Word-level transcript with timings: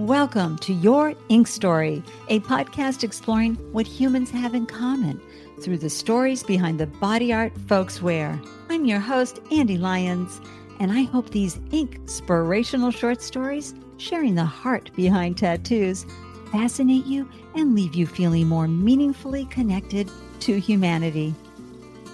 Welcome 0.00 0.56
to 0.60 0.72
Your 0.72 1.12
Ink 1.28 1.46
Story, 1.46 2.02
a 2.28 2.40
podcast 2.40 3.04
exploring 3.04 3.56
what 3.72 3.86
humans 3.86 4.30
have 4.30 4.54
in 4.54 4.64
common 4.64 5.20
through 5.60 5.76
the 5.76 5.90
stories 5.90 6.42
behind 6.42 6.80
the 6.80 6.86
body 6.86 7.34
art 7.34 7.52
folks 7.68 8.00
wear. 8.00 8.40
I'm 8.70 8.86
your 8.86 8.98
host, 8.98 9.40
Andy 9.52 9.76
Lyons, 9.76 10.40
and 10.78 10.90
I 10.90 11.02
hope 11.02 11.28
these 11.28 11.60
ink 11.70 11.96
inspirational 11.96 12.90
short 12.90 13.20
stories, 13.20 13.74
sharing 13.98 14.36
the 14.36 14.44
heart 14.46 14.90
behind 14.96 15.36
tattoos, 15.36 16.06
fascinate 16.50 17.04
you 17.04 17.28
and 17.54 17.74
leave 17.74 17.94
you 17.94 18.06
feeling 18.06 18.48
more 18.48 18.68
meaningfully 18.68 19.44
connected 19.44 20.10
to 20.40 20.58
humanity. 20.58 21.34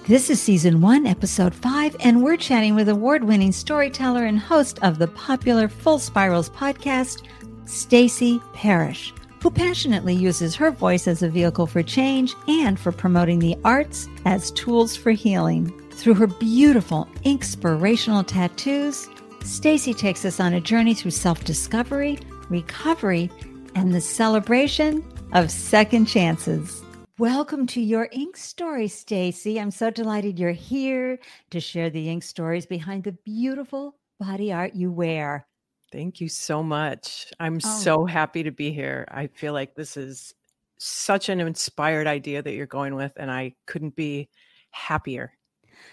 This 0.09 0.31
is 0.31 0.41
season 0.41 0.81
one, 0.81 1.05
episode 1.05 1.53
five, 1.53 1.97
and 2.01 2.23
we're 2.23 2.37
chatting 2.37 2.77
with 2.77 2.89
award 2.89 3.25
winning 3.25 3.51
storyteller 3.51 4.25
and 4.25 4.39
host 4.39 4.79
of 4.83 4.99
the 4.99 5.09
popular 5.09 5.69
Full 5.69 5.99
Spirals 5.99 6.49
podcast, 6.51 7.23
Stacy 7.67 8.41
Parish, 8.53 9.13
who 9.43 9.51
passionately 9.51 10.15
uses 10.15 10.55
her 10.55 10.71
voice 10.71 11.09
as 11.09 11.23
a 11.23 11.29
vehicle 11.29 11.67
for 11.67 11.83
change 11.83 12.33
and 12.47 12.79
for 12.79 12.93
promoting 12.93 13.41
the 13.41 13.57
arts 13.65 14.09
as 14.25 14.53
tools 14.53 14.95
for 14.95 15.11
healing. 15.11 15.73
Through 15.91 16.15
her 16.15 16.29
beautiful, 16.29 17.09
inspirational 17.25 18.23
tattoos, 18.23 19.09
Stacy 19.43 19.95
takes 19.95 20.25
us 20.25 20.39
on 20.39 20.55
a 20.55 20.61
journey 20.61 20.95
through 20.95 21.11
self-discovery, 21.11 22.21
recovery, 22.49 23.31
and 23.75 23.93
the 23.93 24.01
celebration 24.01 25.05
of 25.33 25.51
second 25.51 26.07
chances. 26.07 26.85
Welcome 27.19 27.67
to 27.69 27.81
your 27.81 28.09
ink 28.13 28.37
story, 28.37 28.87
Stacy. 28.87 29.59
I'm 29.59 29.73
so 29.73 29.91
delighted 29.91 30.39
you're 30.39 30.53
here 30.53 31.19
to 31.51 31.59
share 31.59 31.91
the 31.91 32.09
ink 32.11 32.23
stories 32.23 32.67
behind 32.67 33.03
the 33.03 33.13
beautiful 33.25 33.97
body 34.21 34.53
art 34.53 34.75
you 34.75 34.93
wear. 34.93 35.47
Thank 35.93 36.21
you 36.21 36.29
so 36.29 36.63
much. 36.63 37.33
I'm 37.39 37.57
Oh. 37.57 37.59
so 37.59 38.05
happy 38.07 38.43
to 38.43 38.51
be 38.51 38.73
here. 38.73 39.07
I 39.11 39.29
feel 39.29 39.53
like 39.53 39.75
this 39.75 39.97
is 39.97 40.35
such 40.79 41.29
an 41.29 41.41
inspired 41.41 42.07
idea 42.07 42.43
that 42.43 42.53
you're 42.53 42.67
going 42.67 42.95
with, 42.95 43.13
and 43.17 43.31
I 43.31 43.55
couldn't 43.67 43.97
be 43.97 44.29
happier 44.71 45.33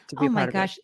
to 0.10 0.16
be 0.16 0.28
Oh 0.28 0.30
my 0.30 0.42
part 0.42 0.50
of 0.50 0.56
it. 0.56 0.58
gosh. 0.58 0.80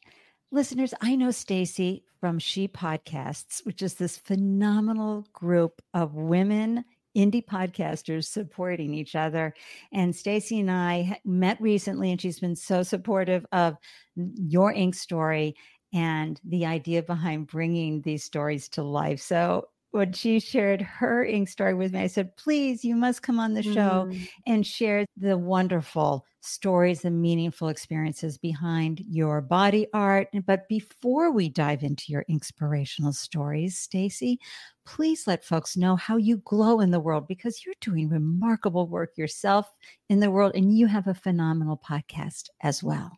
Listeners, 0.51 0.93
I 1.01 1.15
know 1.15 1.31
Stacy 1.31 2.03
from 2.19 2.39
She 2.39 2.67
Podcasts, 2.67 3.65
which 3.65 3.81
is 3.81 3.95
this 3.95 4.17
phenomenal 4.17 5.27
group 5.33 5.81
of 5.93 6.15
women 6.15 6.85
indie 7.17 7.45
podcasters 7.45 8.25
supporting 8.25 8.93
each 8.93 9.15
other. 9.15 9.53
And 9.91 10.15
Stacy 10.15 10.59
and 10.59 10.71
I 10.71 11.19
met 11.25 11.59
recently 11.59 12.11
and 12.11 12.21
she's 12.21 12.39
been 12.39 12.55
so 12.55 12.83
supportive 12.83 13.45
of 13.51 13.77
mm, 14.17 14.31
your 14.37 14.71
ink 14.71 14.95
story 14.95 15.55
and 15.93 16.39
the 16.43 16.65
idea 16.65 17.03
behind 17.03 17.47
bringing 17.47 18.01
these 18.01 18.23
stories 18.23 18.67
to 18.69 18.83
life. 18.83 19.19
So 19.21 19.69
when 19.91 20.13
she 20.13 20.39
shared 20.39 20.81
her 20.81 21.25
ink 21.25 21.49
story 21.49 21.73
with 21.73 21.93
me, 21.93 22.01
I 22.01 22.07
said, 22.07 22.35
please, 22.37 22.85
you 22.85 22.95
must 22.95 23.23
come 23.23 23.39
on 23.39 23.55
the 23.55 23.63
show 23.63 24.05
Mm. 24.07 24.27
and 24.45 24.67
share 24.67 25.03
the 25.17 25.35
wonderful 25.35 26.25
stories 26.41 27.05
and 27.05 27.19
meaningful 27.19 27.69
experiences 27.69 28.37
behind 28.37 29.03
your 29.09 29.41
body 29.41 29.87
art. 29.91 30.29
But 30.45 30.67
before 30.67 31.31
we 31.31 31.49
dive 31.49 31.81
into 31.81 32.11
your 32.11 32.23
inspirational 32.29 33.13
stories, 33.13 33.79
Stacy, 33.79 34.39
please 34.85 35.25
let 35.25 35.43
folks 35.43 35.75
know 35.75 35.95
how 35.95 36.17
you 36.17 36.37
glow 36.37 36.81
in 36.81 36.91
the 36.91 36.99
world 36.99 37.27
because 37.27 37.65
you're 37.65 37.75
doing 37.81 38.09
remarkable 38.09 38.87
work 38.87 39.17
yourself 39.17 39.73
in 40.07 40.19
the 40.19 40.31
world 40.31 40.51
and 40.53 40.77
you 40.77 40.85
have 40.85 41.07
a 41.07 41.15
phenomenal 41.15 41.77
podcast 41.83 42.49
as 42.61 42.83
well. 42.83 43.17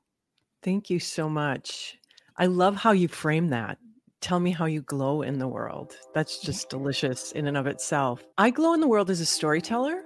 Thank 0.63 0.89
you 0.89 1.00
so 1.00 1.28
much. 1.28 1.97
I 2.38 2.46
love 2.46 2.76
how 2.76 2.92
you 2.92 3.08
frame 3.08 3.50
that. 3.50 3.78
Tell 4.22 4.40
me 4.40 4.52
how 4.52 4.66
you 4.66 4.82
glow 4.82 5.22
in 5.22 5.40
the 5.40 5.48
world. 5.48 5.96
That's 6.14 6.40
just 6.40 6.70
delicious 6.70 7.32
in 7.34 7.48
and 7.48 7.58
of 7.58 7.68
itself. 7.68 8.24
I 8.38 8.52
glow 8.52 8.74
in 8.74 8.80
the 8.80 8.88
world 8.88 9.10
as 9.10 9.20
a 9.20 9.26
storyteller. 9.26 10.04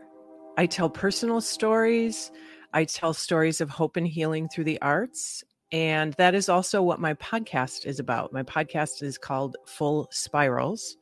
I 0.58 0.66
tell 0.66 0.90
personal 0.90 1.42
stories. 1.42 2.32
I 2.74 2.86
tell 2.86 3.14
stories 3.14 3.62
of 3.62 3.70
hope 3.70 3.96
and 3.96 4.08
healing 4.08 4.50
through 4.50 4.64
the 4.64 4.82
arts. 4.82 5.44
And 5.72 6.14
that 6.14 6.34
is 6.34 6.50
also 6.50 6.82
what 6.82 7.00
my 7.00 7.14
podcast 7.16 7.86
is 7.86 8.00
about. 8.00 8.34
My 8.34 8.44
podcast 8.44 9.04
is 9.04 9.18
called 9.18 9.58
Full 9.68 10.08
Spirals. 10.12 10.98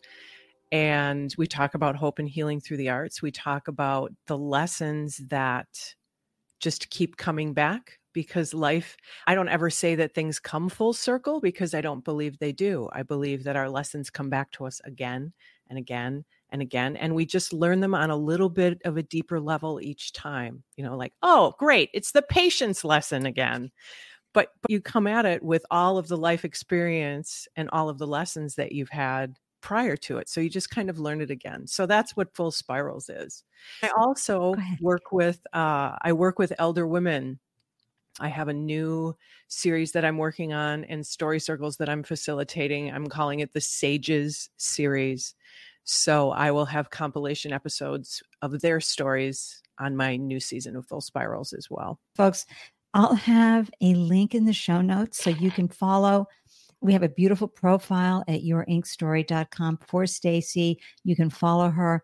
And 0.72 1.34
we 1.38 1.48
talk 1.48 1.76
about 1.76 1.96
hope 1.96 2.20
and 2.20 2.28
healing 2.28 2.60
through 2.60 2.78
the 2.78 2.90
arts. 2.90 3.22
We 3.22 3.32
talk 3.32 3.68
about 3.68 4.12
the 4.26 4.38
lessons 4.38 5.22
that 5.30 5.68
just 6.60 6.90
keep 6.90 7.16
coming 7.16 7.54
back 7.54 8.00
because 8.14 8.54
life, 8.54 8.96
I 9.28 9.36
don't 9.36 9.50
ever 9.50 9.70
say 9.70 9.96
that 9.96 10.14
things 10.14 10.40
come 10.40 10.70
full 10.70 10.94
circle 10.94 11.40
because 11.40 11.74
I 11.74 11.82
don't 11.82 12.04
believe 12.04 12.38
they 12.38 12.52
do. 12.52 12.90
I 12.94 13.04
believe 13.04 13.44
that 13.44 13.56
our 13.56 13.70
lessons 13.70 14.10
come 14.10 14.30
back 14.30 14.52
to 14.54 14.66
us 14.66 14.82
again 14.86 15.34
and 15.70 15.78
again 15.78 16.26
and 16.50 16.62
again. 16.62 16.96
And 16.96 17.16
we 17.16 17.26
just 17.26 17.52
learn 17.52 17.80
them 17.80 17.96
on 17.96 18.10
a 18.10 18.16
little 18.16 18.50
bit 18.50 18.82
of 18.86 18.98
a 18.98 19.04
deeper 19.04 19.40
level 19.40 19.82
each 19.82 20.14
time. 20.14 20.64
You 20.78 20.84
know, 20.84 20.96
like, 20.96 21.14
oh, 21.22 21.56
great, 21.58 21.90
it's 21.94 22.12
the 22.12 22.22
patience 22.22 22.84
lesson 22.84 23.26
again. 23.26 23.72
But, 24.34 24.50
but 24.62 24.72
you 24.72 24.82
come 24.82 25.08
at 25.08 25.26
it 25.26 25.44
with 25.44 25.66
all 25.70 25.98
of 25.98 26.08
the 26.08 26.18
life 26.18 26.44
experience 26.44 27.48
and 27.56 27.70
all 27.72 27.90
of 27.90 28.00
the 28.00 28.08
lessons 28.08 28.56
that 28.56 28.72
you've 28.72 28.90
had 28.90 29.38
prior 29.64 29.96
to 29.96 30.18
it. 30.18 30.30
So 30.30 30.42
you 30.42 30.50
just 30.50 30.70
kind 30.70 30.90
of 30.90 31.00
learn 31.00 31.22
it 31.22 31.32
again. 31.32 31.66
So 31.66 31.88
that's 31.88 32.16
what 32.16 32.36
Full 32.36 32.52
Spirals 32.52 33.10
is. 33.10 33.44
I 33.82 33.90
also 33.98 34.56
work 34.82 35.12
with 35.12 35.40
uh, 35.54 35.96
I 36.02 36.14
work 36.14 36.38
with 36.38 36.54
elder 36.60 36.86
women. 36.86 37.40
I 38.20 38.28
have 38.30 38.48
a 38.48 38.54
new 38.54 39.16
series 39.48 39.92
that 39.94 40.06
I'm 40.06 40.18
working 40.18 40.54
on 40.54 40.84
and 40.86 41.06
story 41.06 41.40
circles 41.40 41.78
that 41.78 41.90
I'm 41.90 42.04
facilitating. 42.04 42.92
I'm 42.92 43.08
calling 43.08 43.40
it 43.40 43.54
the 43.54 43.62
Sages 43.62 44.50
series. 44.58 45.36
So 45.84 46.32
I 46.32 46.52
will 46.52 46.66
have 46.66 46.90
compilation 46.90 47.52
episodes 47.52 48.24
of 48.42 48.62
their 48.62 48.80
stories 48.80 49.62
on 49.80 49.96
my 49.96 50.16
new 50.16 50.40
season 50.40 50.76
of 50.76 50.88
Full 50.88 51.02
Spirals 51.02 51.54
as 51.54 51.70
well. 51.70 52.00
Folks, 52.16 52.46
I'll 52.94 53.16
have 53.16 53.72
a 53.82 53.96
link 53.96 54.36
in 54.36 54.46
the 54.46 54.54
show 54.54 54.82
notes 54.82 55.24
so 55.24 55.32
you 55.32 55.50
can 55.50 55.68
follow. 55.68 56.28
We 56.82 56.94
have 56.94 57.04
a 57.04 57.10
beautiful 57.10 57.48
profile 57.48 58.24
at 58.28 58.44
yourinkstory.com 58.44 59.80
for 59.88 60.06
Stacy. 60.06 60.80
You 61.04 61.16
can 61.16 61.30
follow 61.30 61.70
her. 61.70 62.04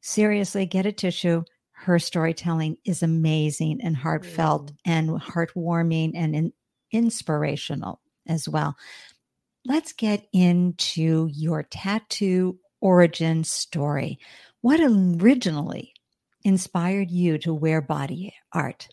Seriously, 0.00 0.64
get 0.66 0.86
a 0.86 0.92
tissue. 0.92 1.42
Her 1.80 1.98
storytelling 1.98 2.76
is 2.84 3.02
amazing 3.02 3.80
and 3.82 3.96
heartfelt 3.96 4.70
and 4.84 5.08
heartwarming 5.08 6.12
and 6.14 6.36
in- 6.36 6.52
inspirational 6.92 8.02
as 8.28 8.46
well. 8.46 8.76
Let's 9.64 9.94
get 9.94 10.26
into 10.30 11.30
your 11.32 11.62
tattoo 11.62 12.58
origin 12.82 13.44
story. 13.44 14.18
What 14.60 14.80
originally 14.82 15.94
inspired 16.44 17.10
you 17.10 17.38
to 17.38 17.54
wear 17.54 17.80
body 17.80 18.34
art? 18.52 18.88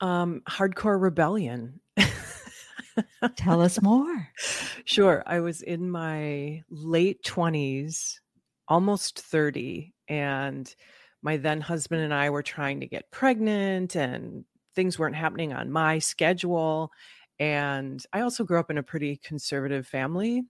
Um, 0.00 0.42
hardcore 0.46 1.00
rebellion. 1.00 1.80
Tell 3.36 3.62
us 3.62 3.80
more. 3.82 4.28
Sure. 4.84 5.22
I 5.26 5.40
was 5.40 5.62
in 5.62 5.90
my 5.90 6.60
late 6.68 7.22
20s, 7.24 8.16
almost 8.68 9.20
30, 9.20 9.94
and 10.06 10.74
my 11.24 11.38
then 11.38 11.60
husband 11.60 12.02
and 12.02 12.14
I 12.14 12.30
were 12.30 12.42
trying 12.42 12.80
to 12.80 12.86
get 12.86 13.10
pregnant, 13.10 13.96
and 13.96 14.44
things 14.76 14.98
weren't 14.98 15.16
happening 15.16 15.52
on 15.54 15.72
my 15.72 15.98
schedule. 15.98 16.92
And 17.40 18.04
I 18.12 18.20
also 18.20 18.44
grew 18.44 18.60
up 18.60 18.70
in 18.70 18.78
a 18.78 18.82
pretty 18.82 19.16
conservative 19.16 19.86
family, 19.86 20.44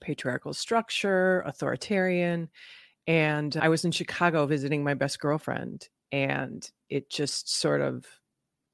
patriarchal 0.00 0.54
structure, 0.54 1.40
authoritarian. 1.46 2.50
And 3.06 3.56
I 3.56 3.70
was 3.70 3.84
in 3.84 3.90
Chicago 3.90 4.46
visiting 4.46 4.84
my 4.84 4.94
best 4.94 5.18
girlfriend, 5.18 5.88
and 6.12 6.70
it 6.90 7.10
just 7.10 7.50
sort 7.50 7.80
of 7.80 8.04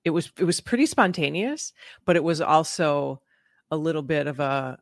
it 0.05 0.11
was 0.11 0.33
it 0.39 0.45
was 0.45 0.61
pretty 0.61 0.87
spontaneous, 0.87 1.73
but 2.05 2.17
it 2.17 2.25
was 2.25 2.41
also 2.41 3.23
a 3.71 3.77
little 3.77 4.03
bit 4.03 4.27
of 4.27 4.41
a 4.41 4.79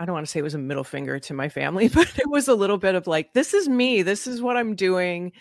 I 0.00 0.06
don't 0.06 0.14
want 0.14 0.26
to 0.26 0.30
say 0.32 0.40
it 0.40 0.44
was 0.44 0.54
a 0.54 0.58
middle 0.58 0.82
finger 0.82 1.20
to 1.20 1.34
my 1.34 1.50
family, 1.50 1.88
but 1.94 2.18
it 2.18 2.28
was 2.28 2.48
a 2.48 2.54
little 2.54 2.78
bit 2.78 2.94
of 2.94 3.06
like, 3.06 3.34
this 3.34 3.52
is 3.52 3.68
me. 3.68 4.00
This 4.00 4.26
is 4.26 4.40
what 4.40 4.56
I'm 4.56 4.74
doing. 4.74 5.32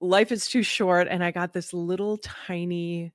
Life 0.00 0.32
is 0.32 0.48
too 0.48 0.62
short. 0.62 1.08
And 1.10 1.22
I 1.22 1.30
got 1.30 1.52
this 1.52 1.74
little 1.74 2.16
tiny 2.16 3.12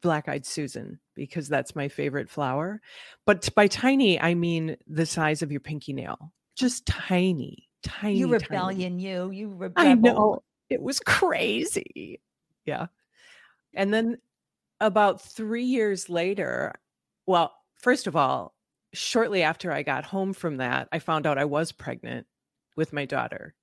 black 0.00 0.28
eyed 0.28 0.46
Susan 0.46 0.98
because 1.14 1.46
that's 1.46 1.76
my 1.76 1.88
favorite 1.88 2.30
flower. 2.30 2.80
But 3.26 3.54
by 3.54 3.66
tiny, 3.66 4.18
I 4.18 4.34
mean 4.34 4.76
the 4.86 5.04
size 5.04 5.42
of 5.42 5.52
your 5.52 5.60
pinky 5.60 5.92
nail, 5.92 6.32
just 6.56 6.86
tiny, 6.86 7.68
tiny. 7.82 8.16
You 8.16 8.26
tiny. 8.26 8.44
rebellion, 8.44 8.98
you, 8.98 9.30
you 9.30 9.54
rebel. 9.54 9.74
I 9.76 9.92
know. 9.92 10.42
It 10.70 10.80
was 10.80 11.00
crazy. 11.00 12.18
Yeah. 12.64 12.86
And 13.74 13.92
then 13.92 14.16
about 14.80 15.20
three 15.20 15.64
years 15.64 16.08
later, 16.08 16.72
well, 17.26 17.52
first 17.76 18.06
of 18.06 18.16
all, 18.16 18.53
shortly 18.94 19.42
after 19.42 19.70
I 19.72 19.82
got 19.82 20.04
home 20.04 20.32
from 20.32 20.56
that, 20.58 20.88
I 20.92 20.98
found 20.98 21.26
out 21.26 21.38
I 21.38 21.44
was 21.44 21.72
pregnant 21.72 22.26
with 22.76 22.92
my 22.92 23.04
daughter. 23.04 23.54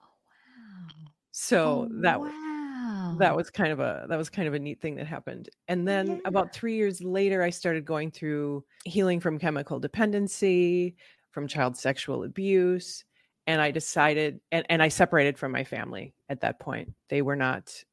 Oh, 0.00 0.04
Wow. 0.26 1.12
So 1.32 1.88
Oh, 1.90 2.00
that 2.02 2.20
wow. 2.20 3.16
that 3.18 3.36
was 3.36 3.50
kind 3.50 3.72
of 3.72 3.80
a 3.80 4.06
that 4.08 4.16
was 4.18 4.28
kind 4.30 4.48
of 4.48 4.54
a 4.54 4.58
neat 4.58 4.80
thing 4.80 4.96
that 4.96 5.06
happened. 5.06 5.48
And 5.68 5.82
oh, 5.82 5.84
then 5.84 6.06
Yeah. 6.08 6.18
about 6.24 6.52
3 6.52 6.74
years 6.76 7.00
later 7.02 7.42
I 7.42 7.50
started 7.50 7.84
going 7.84 8.10
through 8.10 8.64
healing 8.84 9.20
from 9.20 9.38
chemical 9.38 9.78
dependency, 9.80 10.96
from 11.30 11.46
child 11.48 11.76
sexual 11.76 12.24
abuse, 12.24 13.04
and 13.46 13.60
I 13.60 13.70
decided 13.70 14.40
and, 14.52 14.66
and 14.68 14.82
I 14.82 14.88
separated 14.88 15.38
from 15.38 15.52
my 15.52 15.64
family 15.64 16.14
at 16.28 16.40
that 16.40 16.58
point. 16.60 16.92
They 17.08 17.22
were 17.22 17.36
not 17.36 17.84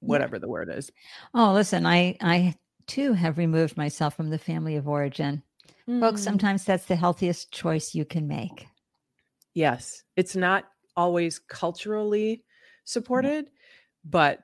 whatever 0.00 0.36
yeah. 0.36 0.40
the 0.40 0.48
word 0.48 0.70
is. 0.72 0.90
Oh, 1.34 1.52
listen, 1.52 1.86
I 1.86 2.16
I 2.20 2.54
too 2.86 3.12
have 3.12 3.38
removed 3.38 3.76
myself 3.76 4.16
from 4.16 4.30
the 4.30 4.38
family 4.38 4.76
of 4.76 4.88
origin. 4.88 5.42
Mm. 5.90 6.00
Folks, 6.00 6.22
sometimes 6.22 6.64
that's 6.64 6.86
the 6.86 6.96
healthiest 6.96 7.52
choice 7.52 7.94
you 7.94 8.04
can 8.04 8.28
make. 8.28 8.68
Yes. 9.54 10.04
It's 10.16 10.36
not 10.36 10.64
always 10.96 11.40
culturally 11.40 12.44
supported, 12.84 13.50
but 14.04 14.40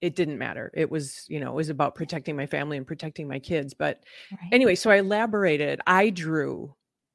it 0.00 0.14
didn't 0.14 0.38
matter. 0.38 0.70
It 0.74 0.90
was, 0.90 1.24
you 1.28 1.40
know, 1.40 1.50
it 1.50 1.56
was 1.56 1.70
about 1.70 1.94
protecting 1.96 2.36
my 2.36 2.46
family 2.46 2.76
and 2.76 2.86
protecting 2.86 3.26
my 3.26 3.40
kids. 3.40 3.74
But 3.74 4.04
right. 4.30 4.50
anyway, 4.52 4.76
so 4.76 4.90
I 4.90 4.96
elaborated. 4.96 5.80
I 5.86 6.10
drew 6.10 6.74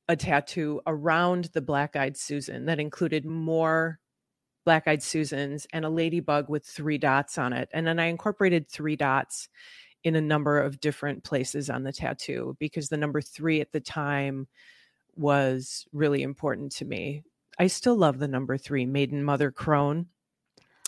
a 0.09 0.15
tattoo 0.15 0.81
around 0.85 1.45
the 1.53 1.61
black 1.61 1.95
eyed 1.95 2.17
Susan 2.17 2.65
that 2.65 2.79
included 2.79 3.25
more 3.25 3.99
black 4.65 4.87
eyed 4.87 5.01
Susans 5.01 5.65
and 5.71 5.85
a 5.85 5.89
ladybug 5.89 6.49
with 6.49 6.65
three 6.65 6.97
dots 6.97 7.37
on 7.37 7.53
it. 7.53 7.69
And 7.71 7.87
then 7.87 7.99
I 7.99 8.07
incorporated 8.07 8.67
three 8.67 8.97
dots 8.97 9.47
in 10.03 10.15
a 10.15 10.21
number 10.21 10.59
of 10.59 10.79
different 10.79 11.23
places 11.23 11.69
on 11.69 11.83
the 11.83 11.93
tattoo 11.93 12.55
because 12.59 12.89
the 12.89 12.97
number 12.97 13.21
three 13.21 13.61
at 13.61 13.71
the 13.71 13.79
time 13.79 14.47
was 15.15 15.85
really 15.91 16.23
important 16.23 16.71
to 16.73 16.85
me. 16.85 17.23
I 17.59 17.67
still 17.67 17.95
love 17.95 18.19
the 18.19 18.27
number 18.27 18.57
three, 18.57 18.85
Maiden 18.85 19.23
Mother 19.23 19.51
Crone 19.51 20.07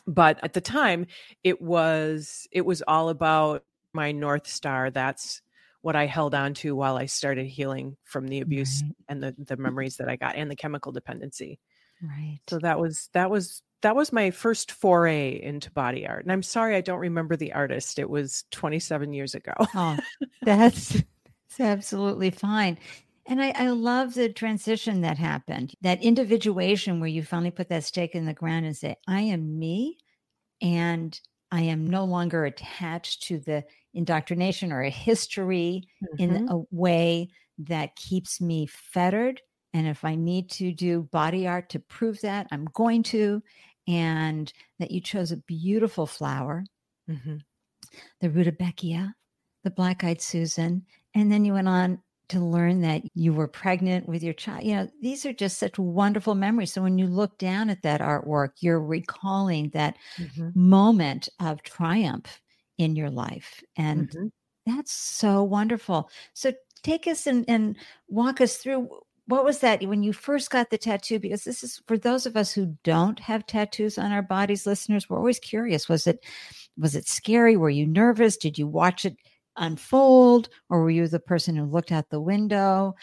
but 0.08 0.40
at 0.44 0.54
the 0.54 0.62
time 0.62 1.06
it 1.44 1.62
was 1.62 2.48
it 2.52 2.66
was 2.66 2.82
all 2.88 3.10
about 3.10 3.64
my 3.94 4.12
north 4.12 4.48
star 4.48 4.90
that's 4.90 5.42
what 5.82 5.96
i 5.96 6.06
held 6.06 6.34
on 6.36 6.54
to 6.54 6.76
while 6.76 6.98
i 6.98 7.06
started 7.06 7.46
healing 7.46 7.96
from 8.04 8.28
the 8.28 8.42
abuse 8.42 8.84
right. 8.84 8.96
and 9.10 9.24
the 9.24 9.36
the 9.38 9.54
mm-hmm. 9.54 9.64
memories 9.64 9.98
that 9.98 10.10
i 10.10 10.16
got 10.16 10.36
and 10.36 10.50
the 10.50 10.56
chemical 10.56 10.92
dependency 10.92 11.60
right 12.02 12.40
so 12.48 12.60
that 12.60 12.80
was 12.80 13.10
that 13.14 13.30
was 13.30 13.62
that 13.84 13.96
was 13.96 14.12
my 14.12 14.32
first 14.32 14.72
foray 14.72 15.40
into 15.42 15.72
body 15.72 16.08
art 16.08 16.24
and 16.24 16.32
i'm 16.32 16.44
sorry 16.44 16.76
i 16.76 16.82
don't 16.82 17.00
remember 17.00 17.36
the 17.36 17.54
artist 17.54 18.00
it 18.00 18.10
was 18.10 18.44
27 18.52 19.14
years 19.14 19.36
ago 19.36 19.54
oh 19.76 19.98
that's 20.42 20.90
that's 20.90 21.60
absolutely 21.60 22.32
fine 22.32 22.78
and 23.26 23.42
I, 23.42 23.54
I, 23.56 23.68
love 23.68 24.16
the 24.16 24.30
transition 24.30 25.02
that 25.02 25.18
happened, 25.18 25.74
that 25.82 26.04
individuation 26.04 27.00
where 27.00 27.08
you 27.08 27.24
finally 27.24 27.52
put 27.52 27.70
that 27.70 27.86
stake 27.86 28.16
in 28.16 28.26
the 28.26 28.34
ground 28.34 28.66
and 28.66 28.76
say, 28.76 28.98
I 29.08 29.22
am 29.22 29.58
me, 29.58 29.98
and 30.62 31.18
I 31.52 31.62
am 31.62 31.88
no 31.88 32.04
longer 32.04 32.46
attached 32.46 33.24
to 33.24 33.40
the 33.40 33.64
indoctrination 33.94 34.72
or 34.72 34.82
a 34.82 34.90
history 34.90 35.84
mm-hmm. 36.04 36.24
in 36.24 36.50
a 36.50 36.64
way 36.72 37.30
that 37.60 37.96
keeps 37.96 38.42
me 38.42 38.66
fettered. 38.66 39.40
And 39.74 39.88
if 39.88 40.04
I 40.04 40.16
need 40.16 40.50
to 40.52 40.74
do 40.74 41.04
body 41.04 41.48
art 41.48 41.70
to 41.70 41.80
prove 41.80 42.20
that, 42.22 42.48
I'm 42.52 42.66
going 42.74 43.04
to. 43.04 43.42
And 43.88 44.52
that 44.80 44.92
you 44.92 45.02
chose 45.02 45.32
a 45.32 45.38
beautiful 45.38 46.06
flower, 46.06 46.64
mm-hmm. 47.10 47.38
the 48.22 48.30
rudbeckia, 48.30 49.14
the 49.64 49.72
black 49.72 50.04
eyed 50.04 50.22
Susan. 50.22 50.86
And 51.16 51.32
then 51.32 51.46
you 51.46 51.54
went 51.54 51.68
on 51.68 52.02
to 52.30 52.40
learn 52.40 52.82
that 52.82 53.04
you 53.14 53.34
were 53.34 53.48
pregnant 53.48 54.08
with 54.08 54.24
your 54.24 54.34
child. 54.34 54.64
You 54.64 54.76
know, 54.76 54.90
these 55.02 55.26
are 55.26 55.34
just 55.34 55.58
such 55.58 55.78
wonderful 55.78 56.36
memories. 56.36 56.72
So 56.72 56.82
when 56.82 56.98
you 56.98 57.08
look 57.08 57.38
down 57.38 57.70
at 57.70 57.82
that 57.84 58.02
artwork, 58.02 58.52
you're 58.62 58.82
recalling 58.82 59.70
that 59.72 59.98
mm-hmm. 60.18 60.50
moment 60.56 61.30
of 61.40 61.62
triumph 61.64 62.42
in 62.78 62.96
your 62.96 63.10
life. 63.10 63.62
And 63.76 64.10
mm-hmm. 64.10 64.28
that's 64.66 64.94
so 64.94 65.44
wonderful. 65.44 66.10
So 66.34 66.54
take 66.82 67.08
us 67.08 67.28
and, 67.28 67.46
and 67.48 67.76
walk 68.08 68.42
us 68.42 68.58
through 68.58 68.90
what 69.28 69.46
was 69.46 69.60
that 69.60 69.84
when 69.84 70.04
you 70.04 70.12
first 70.12 70.50
got 70.50 70.70
the 70.70 70.78
tattoo? 70.78 71.20
Because 71.20 71.44
this 71.44 71.64
is 71.64 71.82
for 71.88 71.98
those 71.98 72.26
of 72.26 72.36
us 72.36 72.52
who 72.52 72.78
don't 72.84 73.20
have 73.20 73.46
tattoos 73.46 73.98
on 73.98 74.12
our 74.12 74.22
bodies 74.22 74.66
listeners 74.66 75.10
we're 75.10 75.18
always 75.18 75.40
curious. 75.40 75.88
Was 75.88 76.08
it 76.08 76.26
was 76.78 76.96
it 76.96 77.08
scary? 77.08 77.56
Were 77.56 77.70
you 77.70 77.88
nervous? 77.88 78.38
Did 78.38 78.58
you 78.58 78.68
watch 78.68 79.06
it 79.06 79.16
unfold? 79.56 80.50
Or 80.70 80.82
were 80.82 80.90
you 80.90 81.08
the 81.08 81.20
person 81.20 81.56
who 81.56 81.66
looked 81.66 81.92
out 81.92 82.10
the 82.10 82.22
window? 82.22 82.96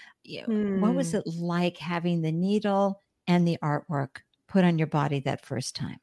Hmm. 0.45 0.81
what 0.81 0.95
was 0.95 1.13
hmm. 1.13 1.19
it 1.19 1.27
like 1.27 1.79
having 1.79 2.21
the 2.21 2.33
needle 2.33 3.03
and 3.27 3.49
the 3.49 3.59
artwork 3.63 4.19
put 4.49 4.65
on 4.65 4.79
your 4.79 4.87
body 4.87 5.21
that 5.21 5.45
first 5.45 5.75
time? 5.75 5.99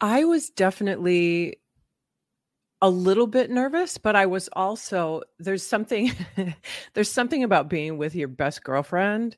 I 0.00 0.24
was 0.24 0.50
definitely 0.50 1.56
a 2.84 2.90
little 2.90 3.26
bit 3.26 3.50
nervous 3.50 3.96
but 3.96 4.14
i 4.14 4.26
was 4.26 4.48
also 4.52 5.22
there's 5.38 5.66
something 5.66 6.12
there's 6.94 7.10
something 7.10 7.42
about 7.42 7.68
being 7.68 7.96
with 7.96 8.14
your 8.14 8.28
best 8.28 8.62
girlfriend 8.62 9.36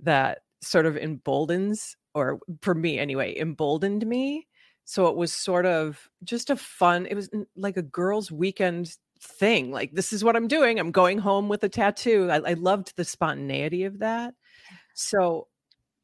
that 0.00 0.40
sort 0.62 0.86
of 0.86 0.96
emboldens 0.96 1.96
or 2.14 2.38
for 2.60 2.74
me 2.74 2.98
anyway 2.98 3.36
emboldened 3.38 4.06
me. 4.06 4.46
So 4.84 5.06
it 5.06 5.16
was 5.16 5.32
sort 5.32 5.66
of 5.66 6.08
just 6.24 6.50
a 6.50 6.56
fun 6.56 7.06
it 7.06 7.14
was 7.14 7.30
like 7.56 7.76
a 7.76 7.82
girls 7.82 8.30
weekend 8.30 8.96
thing 9.20 9.70
like 9.70 9.92
this 9.92 10.12
is 10.12 10.24
what 10.24 10.34
i'm 10.34 10.48
doing 10.48 10.80
i'm 10.80 10.90
going 10.90 11.18
home 11.18 11.48
with 11.48 11.62
a 11.62 11.68
tattoo. 11.68 12.28
I, 12.30 12.38
I 12.38 12.54
loved 12.54 12.96
the 12.96 13.04
spontaneity 13.04 13.84
of 13.84 14.00
that. 14.00 14.34
So 14.94 15.48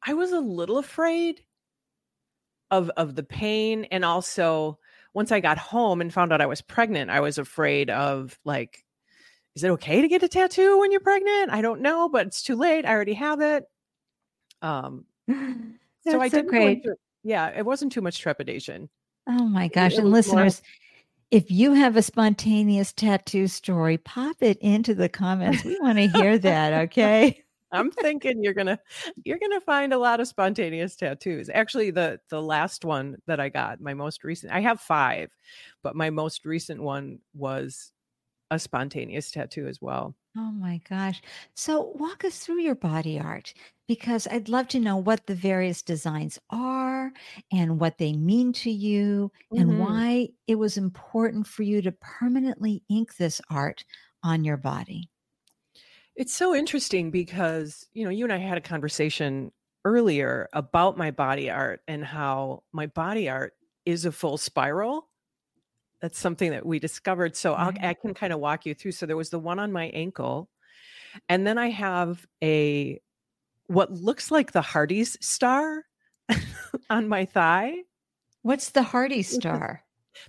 i 0.05 0.13
was 0.13 0.31
a 0.31 0.39
little 0.39 0.77
afraid 0.77 1.41
of 2.71 2.89
of 2.91 3.15
the 3.15 3.23
pain 3.23 3.85
and 3.91 4.05
also 4.05 4.79
once 5.13 5.31
i 5.31 5.39
got 5.39 5.57
home 5.57 6.01
and 6.01 6.13
found 6.13 6.31
out 6.31 6.41
i 6.41 6.45
was 6.45 6.61
pregnant 6.61 7.09
i 7.09 7.19
was 7.19 7.37
afraid 7.37 7.89
of 7.89 8.39
like 8.45 8.83
is 9.55 9.63
it 9.63 9.71
okay 9.71 10.01
to 10.01 10.07
get 10.07 10.23
a 10.23 10.27
tattoo 10.27 10.79
when 10.79 10.91
you're 10.91 10.99
pregnant 11.01 11.51
i 11.51 11.61
don't 11.61 11.81
know 11.81 12.09
but 12.09 12.27
it's 12.27 12.41
too 12.41 12.55
late 12.55 12.85
i 12.85 12.91
already 12.91 13.13
have 13.13 13.41
it 13.41 13.65
um 14.61 15.05
so 16.07 16.21
i 16.21 16.29
did 16.29 16.47
great 16.47 16.83
yeah, 17.23 17.49
it 17.55 17.65
wasn't 17.65 17.91
too 17.91 18.01
much 18.01 18.19
trepidation. 18.19 18.89
Oh 19.27 19.47
my 19.47 19.67
gosh. 19.67 19.97
and 19.97 20.11
listeners, 20.11 20.61
more... 20.61 21.39
if 21.39 21.51
you 21.51 21.73
have 21.73 21.95
a 21.95 22.01
spontaneous 22.01 22.93
tattoo 22.93 23.47
story, 23.47 23.97
pop 23.97 24.37
it 24.41 24.57
into 24.59 24.95
the 24.95 25.09
comments. 25.09 25.63
We 25.63 25.79
want 25.79 25.97
to 25.97 26.07
hear 26.07 26.37
that, 26.39 26.73
okay? 26.85 27.43
I'm 27.71 27.91
thinking 27.91 28.43
you're 28.43 28.53
gonna 28.53 28.79
you're 29.23 29.39
gonna 29.39 29.61
find 29.61 29.93
a 29.93 29.97
lot 29.97 30.19
of 30.19 30.27
spontaneous 30.27 30.95
tattoos. 30.95 31.49
Actually, 31.53 31.91
the 31.91 32.19
the 32.29 32.41
last 32.41 32.85
one 32.85 33.17
that 33.27 33.39
I 33.39 33.49
got, 33.49 33.81
my 33.81 33.93
most 33.93 34.23
recent, 34.23 34.53
I 34.53 34.61
have 34.61 34.79
five, 34.79 35.29
but 35.83 35.95
my 35.95 36.09
most 36.09 36.45
recent 36.45 36.81
one 36.81 37.19
was 37.33 37.91
a 38.51 38.59
spontaneous 38.59 39.31
tattoo 39.31 39.67
as 39.67 39.81
well. 39.81 40.15
Oh 40.37 40.51
my 40.51 40.79
gosh. 40.89 41.21
So 41.55 41.91
walk 41.95 42.23
us 42.23 42.39
through 42.39 42.61
your 42.61 42.75
body 42.75 43.19
art 43.19 43.53
because 43.87 44.27
I'd 44.27 44.49
love 44.49 44.67
to 44.69 44.79
know 44.79 44.97
what 44.97 45.25
the 45.25 45.35
various 45.35 45.81
designs 45.81 46.39
are 46.49 47.11
and 47.51 47.79
what 47.79 47.97
they 47.97 48.13
mean 48.13 48.53
to 48.53 48.71
you 48.71 49.31
mm-hmm. 49.51 49.61
and 49.61 49.79
why 49.79 50.29
it 50.47 50.55
was 50.55 50.77
important 50.77 51.47
for 51.47 51.63
you 51.63 51.81
to 51.81 51.91
permanently 51.91 52.83
ink 52.89 53.17
this 53.17 53.41
art 53.49 53.83
on 54.23 54.43
your 54.43 54.57
body. 54.57 55.09
It's 56.19 56.35
so 56.35 56.53
interesting 56.53 57.11
because, 57.11 57.87
you 57.93 58.03
know, 58.03 58.09
you 58.09 58.25
and 58.25 58.33
I 58.33 58.39
had 58.39 58.57
a 58.57 58.61
conversation 58.61 59.53
earlier 59.85 60.49
about 60.51 60.97
my 60.97 61.11
body 61.11 61.49
art 61.49 61.79
and 61.87 62.03
how 62.03 62.63
my 62.73 62.87
body 62.87 63.29
art 63.29 63.53
is 63.85 64.03
a 64.03 64.11
full 64.11 64.37
spiral. 64.37 65.07
That's 66.01 66.19
something 66.19 66.51
that 66.51 66.65
we 66.65 66.77
discovered. 66.77 67.37
So 67.37 67.55
right. 67.55 67.73
Mm-hmm. 67.73 67.85
i 67.85 67.93
can 67.93 68.13
kind 68.13 68.33
of 68.33 68.41
walk 68.41 68.65
you 68.65 68.73
through. 68.75 68.91
So 68.91 69.05
there 69.05 69.15
was 69.15 69.29
the 69.29 69.39
one 69.39 69.59
on 69.59 69.71
my 69.71 69.85
ankle. 69.85 70.49
And 71.29 71.47
then 71.47 71.57
I 71.57 71.69
have 71.69 72.27
a 72.43 72.99
what 73.67 73.89
looks 73.93 74.29
like 74.29 74.51
the 74.51 74.61
Hardee's 74.61 75.17
star 75.25 75.85
on 76.89 77.07
my 77.07 77.23
thigh. 77.23 77.75
What's 78.41 78.71
the 78.71 78.83
Hardy 78.83 79.23
star? 79.23 79.85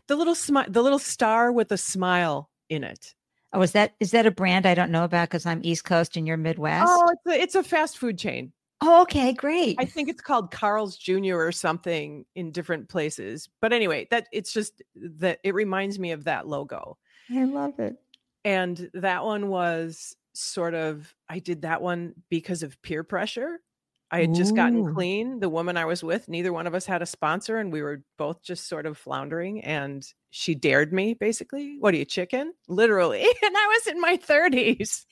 The 0.07 0.15
little 0.15 0.37
smile, 0.37 0.67
the 0.69 0.83
little 0.83 1.01
star 1.01 1.51
with 1.51 1.73
a 1.73 1.77
smile 1.77 2.49
in 2.69 2.85
it. 2.85 3.17
Oh, 3.53 3.63
is 3.63 3.73
that 3.73 3.95
is 3.99 4.13
that 4.13 4.27
a 4.27 4.31
brand 4.31 4.67
I 4.67 4.75
don't 4.75 4.93
know 4.93 5.05
about 5.05 5.29
because 5.29 5.47
I'm 5.47 5.61
East 5.65 5.85
Coast 5.85 6.17
and 6.17 6.27
you're 6.27 6.37
Midwest? 6.37 6.87
Oh, 6.89 7.09
it's 7.11 7.27
a, 7.27 7.43
it's 7.43 7.55
a 7.57 7.63
fast 7.63 7.99
food 7.99 8.19
chain. 8.19 8.53
Oh, 8.83 9.03
okay, 9.03 9.33
great. 9.33 9.77
I 9.79 9.85
think 9.85 10.09
it's 10.09 10.23
called 10.23 10.51
Carl's 10.51 10.97
Jr. 10.97 11.35
or 11.35 11.53
something 11.53 12.25
in 12.35 12.51
different 12.51 12.89
places. 12.89 13.49
But 13.61 13.73
anyway, 13.73 14.07
that 14.11 14.27
it's 14.33 14.53
just 14.53 14.83
that 14.97 15.39
it 15.45 15.55
reminds 15.55 15.99
me 15.99 16.13
of 16.13 16.25
that 16.25 16.47
logo. 16.47 16.97
I 17.31 17.45
love 17.45 17.79
it. 17.79 17.97
And 18.45 18.91
that 18.95 19.25
one 19.25 19.49
was 19.49 20.17
sort 20.33 20.75
of 20.75 21.13
I 21.29 21.41
did 21.41 21.63
that 21.63 21.83
one 21.83 22.15
because 22.31 22.63
of 22.63 22.81
peer 22.83 23.03
pressure. 23.05 23.61
I 24.13 24.23
had 24.23 24.35
just 24.35 24.57
gotten 24.57 24.93
clean. 24.93 25.39
The 25.39 25.49
woman 25.49 25.77
I 25.77 25.85
was 25.85 26.03
with, 26.03 26.29
neither 26.29 26.53
one 26.53 26.67
of 26.67 26.75
us 26.75 26.85
had 26.85 27.01
a 27.01 27.07
sponsor, 27.07 27.59
and 27.59 27.73
we 27.73 27.81
were 27.81 28.03
both 28.19 28.43
just 28.43 28.69
sort 28.69 28.87
of 28.87 28.99
floundering. 28.99 29.63
And 29.63 30.05
she 30.31 30.55
dared 30.55 30.93
me, 30.93 31.15
basically. 31.15 31.77
What 31.79 31.95
are 31.95 31.99
you, 31.99 32.05
chicken? 32.05 32.53
Literally. 32.69 33.23
And 33.43 33.57
I 33.57 33.67
was 33.67 33.87
in 33.87 34.01
my 34.01 34.17
30s. 34.17 35.07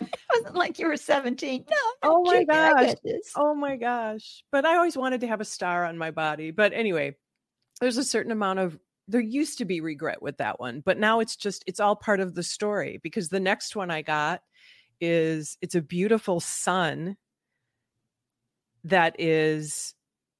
It 0.00 0.18
wasn't 0.34 0.56
like 0.56 0.78
you 0.78 0.88
were 0.88 0.96
17. 0.96 1.64
No. 1.70 1.76
Oh 2.02 2.22
my 2.24 2.44
gosh. 2.44 2.94
Oh 3.36 3.54
my 3.54 3.76
gosh. 3.76 4.44
But 4.50 4.64
I 4.64 4.76
always 4.76 4.96
wanted 4.96 5.20
to 5.20 5.28
have 5.28 5.40
a 5.40 5.44
star 5.44 5.84
on 5.84 5.98
my 5.98 6.10
body. 6.10 6.50
But 6.50 6.72
anyway, 6.72 7.16
there's 7.80 7.98
a 7.98 8.04
certain 8.04 8.32
amount 8.32 8.58
of 8.58 8.78
there 9.08 9.20
used 9.20 9.58
to 9.58 9.64
be 9.64 9.80
regret 9.80 10.22
with 10.22 10.36
that 10.38 10.60
one, 10.60 10.82
but 10.84 10.98
now 10.98 11.20
it's 11.20 11.34
just 11.34 11.64
it's 11.66 11.80
all 11.80 11.96
part 11.96 12.20
of 12.20 12.34
the 12.34 12.42
story 12.42 13.00
because 13.02 13.28
the 13.28 13.40
next 13.40 13.74
one 13.74 13.90
I 13.90 14.02
got 14.02 14.40
is 15.00 15.58
it's 15.60 15.74
a 15.74 15.82
beautiful 15.82 16.40
sun 16.40 17.16
that 18.84 19.16
is 19.18 19.94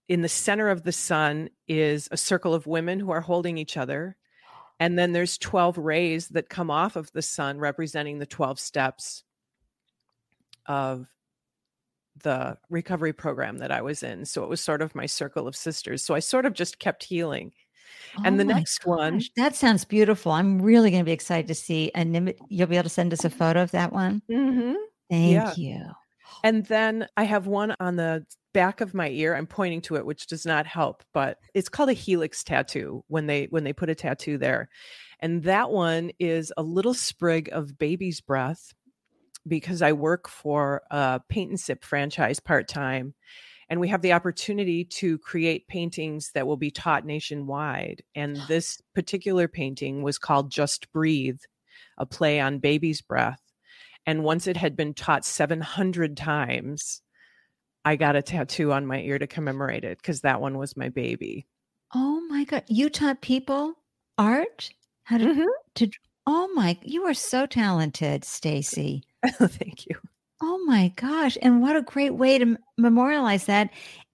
in 0.09 0.23
the 0.23 0.29
center 0.29 0.69
of 0.69 0.85
the 0.85 0.93
sun 0.93 1.51
is 1.69 2.09
a 2.13 2.17
circle 2.17 2.55
of 2.55 2.67
women 2.67 3.01
who 3.01 3.11
are 3.11 3.21
holding 3.23 3.59
each 3.59 3.77
other. 3.77 4.17
And 4.81 4.99
then 4.99 5.13
there's 5.13 5.39
12 5.39 5.79
rays 5.79 6.29
that 6.31 6.51
come 6.51 6.71
off 6.71 6.97
of 6.97 7.13
the 7.13 7.23
sun 7.23 7.59
representing 7.61 8.19
the 8.19 8.27
12 8.27 8.61
steps 8.61 9.25
of 10.67 11.07
the 12.23 12.59
recovery 12.69 13.13
program 13.13 13.59
that 13.59 13.71
I 13.71 13.83
was 13.83 14.03
in. 14.03 14.25
So 14.25 14.43
it 14.43 14.49
was 14.49 14.61
sort 14.61 14.83
of 14.83 14.95
my 14.95 15.07
circle 15.07 15.47
of 15.49 15.57
sisters. 15.57 16.05
So 16.05 16.15
I 16.15 16.19
sort 16.19 16.45
of 16.45 16.53
just 16.55 16.79
kept 16.79 17.05
healing. 17.05 17.53
Oh 18.17 18.23
and 18.25 18.39
the 18.41 18.45
next 18.45 18.87
one, 18.87 19.29
that 19.37 19.55
sounds 19.57 19.85
beautiful. 19.85 20.33
I'm 20.33 20.61
really 20.63 20.91
going 20.91 21.03
to 21.03 21.07
be 21.09 21.13
excited 21.13 21.49
to 21.49 21.55
see. 21.55 21.91
And 21.95 22.35
you'll 22.49 22.67
be 22.69 22.77
able 22.77 22.85
to 22.85 22.89
send 22.89 23.13
us 23.13 23.25
a 23.25 23.31
photo 23.31 23.63
of 23.63 23.71
that 23.73 23.93
one. 23.93 24.23
Mhm. 24.31 24.77
Thank 25.11 25.33
Yeah. 25.33 25.55
you. 25.57 25.93
And 26.43 26.65
then 26.67 27.07
I 27.17 27.25
have 27.25 27.47
one 27.47 27.75
on 27.81 27.97
the 27.97 28.25
back 28.53 28.81
of 28.81 28.95
my 28.95 29.09
ear. 29.11 29.35
I'm 29.35 29.47
pointing 29.47 29.81
to 29.83 29.97
it, 29.97 30.07
which 30.07 30.27
does 30.27 30.45
not 30.45 30.67
help, 30.67 31.03
but 31.13 31.39
it's 31.55 31.69
called 31.69 31.91
a 31.91 31.95
helix 31.95 32.43
tattoo 32.43 33.05
when 33.09 33.27
they 33.27 33.47
when 33.51 33.65
they 33.65 33.73
put 33.73 33.91
a 33.91 33.95
tattoo 33.95 34.39
there. 34.39 34.69
And 35.21 35.43
that 35.45 35.71
one 35.71 36.11
is 36.19 36.53
a 36.57 36.63
little 36.63 36.95
sprig 36.95 37.51
of 37.53 37.79
baby's 37.79 38.21
breath 38.21 38.73
because 39.47 39.83
I 39.83 39.93
work 39.93 40.29
for 40.29 40.83
a 40.91 41.21
paint 41.29 41.51
and 41.51 41.61
sip 41.61 41.85
franchise 41.85 42.41
part 42.41 42.69
time. 42.69 43.15
And 43.69 43.79
we 43.79 43.89
have 43.89 44.03
the 44.03 44.15
opportunity 44.15 44.85
to 44.85 45.19
create 45.19 45.69
paintings 45.69 46.33
that 46.35 46.47
will 46.47 46.57
be 46.57 46.73
taught 46.73 47.07
nationwide. 47.07 48.03
And 48.15 48.37
this 48.49 48.81
particular 48.95 49.47
painting 49.47 50.03
was 50.03 50.19
called 50.19 50.51
Just 50.51 50.91
Breathe, 50.93 51.41
a 51.97 52.07
play 52.07 52.41
on 52.41 52.59
baby's 52.59 53.01
breath. 53.01 53.41
And 54.07 54.25
once 54.25 54.47
it 54.47 54.57
had 54.57 54.77
been 54.77 54.95
taught 54.95 55.25
700 55.25 56.17
times, 56.17 57.03
I 57.85 57.97
got 57.97 58.17
a 58.17 58.23
tattoo 58.23 58.73
on 58.73 58.87
my 58.87 59.01
ear 59.01 59.19
to 59.19 59.27
commemorate 59.27 59.85
it 59.85 59.99
because 59.99 60.21
that 60.23 60.41
one 60.41 60.59
was 60.59 60.77
my 60.77 60.89
baby. 60.89 61.47
Oh 61.95 62.21
my 62.29 62.45
God. 62.45 62.65
You 62.69 62.91
taught 62.91 63.21
people 63.21 63.75
art? 64.19 64.71
How 65.05 65.19
to, 65.19 65.25
Mhm. 65.25 65.47
to 65.77 65.91
oh 66.27 66.49
my, 66.55 66.79
you 66.83 67.05
are 67.05 67.15
so 67.15 67.47
talented, 67.47 68.25
Stacy. 68.25 69.03
Thank 69.27 69.87
you. 69.87 69.97
Oh 70.43 70.63
my 70.67 70.93
gosh. 70.97 71.37
And 71.43 71.61
what 71.61 71.77
a 71.77 71.83
great 71.83 72.15
way 72.15 72.39
to 72.39 72.45
m- 72.45 72.59
memorialize 72.79 73.47
that. 73.47 73.71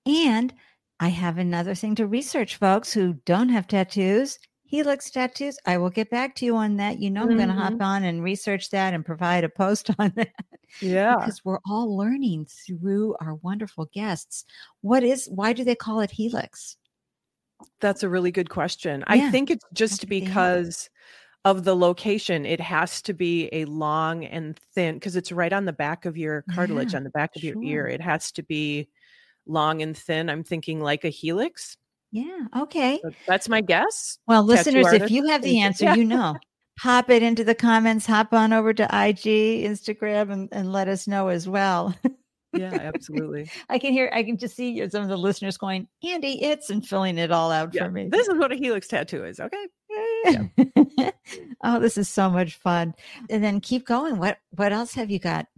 And 0.06 0.52
I 0.98 1.08
have 1.08 1.38
another 1.38 1.74
thing 1.74 1.94
to 1.96 2.06
research, 2.06 2.56
folks 2.56 2.92
who 2.92 3.14
don't 3.26 3.50
have 3.50 3.66
tattoos. 3.68 4.38
Helix 4.66 5.10
tattoos. 5.10 5.58
I 5.64 5.78
will 5.78 5.90
get 5.90 6.10
back 6.10 6.34
to 6.36 6.44
you 6.44 6.56
on 6.56 6.76
that. 6.76 6.98
You 6.98 7.10
know, 7.10 7.22
I'm 7.22 7.36
going 7.36 7.48
to 7.48 7.54
hop 7.54 7.74
mm-hmm. 7.74 7.82
on 7.82 8.04
and 8.04 8.22
research 8.22 8.70
that 8.70 8.94
and 8.94 9.04
provide 9.04 9.44
a 9.44 9.48
post 9.48 9.90
on 9.98 10.12
that 10.16 10.32
Yeah. 10.80 11.16
because 11.16 11.44
we're 11.44 11.60
all 11.66 11.96
learning 11.96 12.46
through 12.46 13.16
our 13.20 13.36
wonderful 13.36 13.88
guests. 13.94 14.44
What 14.80 15.04
is, 15.04 15.28
why 15.30 15.52
do 15.52 15.62
they 15.62 15.76
call 15.76 16.00
it 16.00 16.10
Helix? 16.10 16.76
That's 17.80 18.02
a 18.02 18.08
really 18.08 18.32
good 18.32 18.50
question. 18.50 19.00
Yeah. 19.00 19.26
I 19.26 19.30
think 19.30 19.50
it's 19.50 19.64
just 19.72 20.00
did 20.00 20.10
they 20.10 20.20
have 20.20 20.26
it? 20.26 20.28
because 20.28 20.90
of 21.44 21.62
the 21.62 21.76
location. 21.76 22.44
It 22.44 22.60
has 22.60 23.00
to 23.02 23.14
be 23.14 23.48
a 23.52 23.66
long 23.66 24.24
and 24.24 24.58
thin 24.74 24.94
because 24.94 25.14
it's 25.14 25.30
right 25.30 25.52
on 25.52 25.64
the 25.64 25.72
back 25.72 26.04
of 26.04 26.16
your 26.16 26.44
cartilage, 26.50 26.92
Yeah, 26.92 26.98
on 26.98 27.04
the 27.04 27.10
back 27.10 27.36
of 27.36 27.44
your 27.44 27.62
ear. 27.62 27.86
It 27.86 28.00
has 28.00 28.32
to 28.32 28.42
be 28.42 28.88
long 29.46 29.80
and 29.80 29.96
thin. 29.96 30.28
I'm 30.28 30.42
thinking 30.42 30.80
like 30.80 31.04
a 31.04 31.08
helix. 31.08 31.76
Yeah. 32.16 32.62
Okay. 32.62 32.98
So 33.02 33.10
that's 33.26 33.46
my 33.46 33.60
guess. 33.60 34.18
Well, 34.26 34.42
listeners, 34.42 34.90
if 34.90 35.10
you 35.10 35.26
have 35.26 35.42
the 35.42 35.60
answer, 35.60 35.84
Yeah. 35.84 35.96
you 35.96 36.04
know, 36.06 36.36
pop 36.80 37.10
it 37.10 37.22
into 37.22 37.44
the 37.44 37.54
comments, 37.54 38.06
hop 38.06 38.32
on 38.32 38.54
over 38.54 38.72
to 38.72 38.84
IG, 38.84 39.64
Instagram, 39.64 40.32
and, 40.32 40.48
and 40.50 40.72
let 40.72 40.88
us 40.88 41.06
know 41.06 41.28
as 41.28 41.46
well. 41.46 41.94
Yeah, 42.54 42.72
absolutely. 42.94 43.50
I 43.68 43.78
can 43.78 43.92
hear, 43.92 44.10
I 44.14 44.22
can 44.22 44.38
just 44.38 44.56
see 44.56 44.88
some 44.88 45.02
of 45.02 45.10
the 45.10 45.18
listeners 45.18 45.58
going, 45.58 45.88
Andy, 46.02 46.42
it's 46.42 46.70
and 46.70 46.86
filling 46.86 47.18
it 47.18 47.30
all 47.30 47.52
out 47.52 47.74
yeah. 47.74 47.84
for 47.84 47.90
me. 47.90 48.08
This 48.08 48.28
is 48.28 48.38
what 48.38 48.50
a 48.50 48.56
helix 48.56 48.88
tattoo 48.88 49.22
is. 49.26 49.38
Okay. 49.38 49.66
oh, 51.64 51.78
this 51.78 51.98
is 51.98 52.08
so 52.08 52.30
much 52.30 52.54
fun. 52.54 52.94
And 53.28 53.44
then 53.44 53.60
keep 53.60 53.86
going. 53.86 54.16
What 54.18 54.38
what 54.52 54.72
else 54.72 54.94
have 54.94 55.10
you 55.10 55.18
got? 55.18 55.48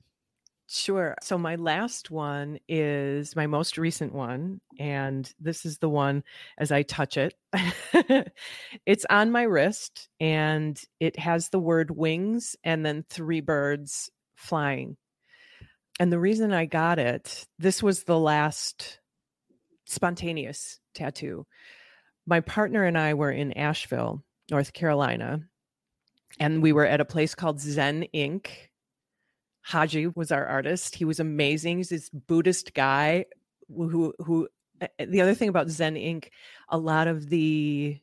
Sure. 0.70 1.14
So 1.22 1.38
my 1.38 1.54
last 1.54 2.10
one 2.10 2.58
is 2.68 3.34
my 3.34 3.46
most 3.46 3.78
recent 3.78 4.12
one. 4.12 4.60
And 4.78 5.32
this 5.40 5.64
is 5.64 5.78
the 5.78 5.88
one 5.88 6.22
as 6.58 6.70
I 6.70 6.82
touch 6.82 7.16
it. 7.16 7.34
it's 8.84 9.06
on 9.08 9.30
my 9.30 9.44
wrist 9.44 10.10
and 10.20 10.78
it 11.00 11.18
has 11.18 11.48
the 11.48 11.58
word 11.58 11.90
wings 11.90 12.54
and 12.64 12.84
then 12.84 13.06
three 13.08 13.40
birds 13.40 14.10
flying. 14.36 14.98
And 15.98 16.12
the 16.12 16.20
reason 16.20 16.52
I 16.52 16.66
got 16.66 16.98
it, 16.98 17.46
this 17.58 17.82
was 17.82 18.04
the 18.04 18.18
last 18.18 19.00
spontaneous 19.86 20.80
tattoo. 20.94 21.46
My 22.26 22.40
partner 22.40 22.84
and 22.84 22.98
I 22.98 23.14
were 23.14 23.32
in 23.32 23.54
Asheville, 23.54 24.22
North 24.50 24.74
Carolina, 24.74 25.40
and 26.38 26.62
we 26.62 26.72
were 26.72 26.84
at 26.84 27.00
a 27.00 27.06
place 27.06 27.34
called 27.34 27.58
Zen 27.58 28.02
Ink. 28.12 28.70
Haji 29.68 30.06
was 30.14 30.32
our 30.32 30.46
artist. 30.46 30.94
He 30.94 31.04
was 31.04 31.20
amazing. 31.20 31.76
He's 31.76 31.90
this 31.90 32.08
Buddhist 32.08 32.72
guy 32.72 33.26
who 33.68 34.14
who 34.18 34.48
the 34.98 35.20
other 35.20 35.34
thing 35.34 35.50
about 35.50 35.68
Zen 35.68 35.94
Ink. 35.94 36.30
A 36.70 36.78
lot 36.78 37.06
of 37.06 37.28
the 37.28 38.00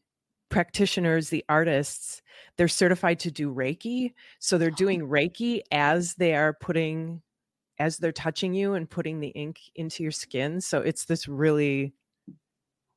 practitioners, 0.50 1.30
the 1.30 1.44
artists, 1.50 2.22
they're 2.56 2.68
certified 2.68 3.20
to 3.22 3.32
do 3.32 3.52
Reiki. 3.52 4.14
So 4.38 4.60
they're 4.60 4.70
oh. 4.72 4.76
doing 4.76 5.02
Reiki 5.08 5.62
as 5.72 6.14
they 6.14 6.36
are 6.36 6.54
putting 6.54 7.24
as 7.80 7.98
they're 7.98 8.12
touching 8.12 8.54
you 8.54 8.76
and 8.76 8.88
putting 8.88 9.20
the 9.20 9.30
ink 9.30 9.58
into 9.74 10.04
your 10.04 10.12
skin. 10.12 10.62
So 10.62 10.82
it's 10.82 11.06
this 11.06 11.28
really 11.28 11.96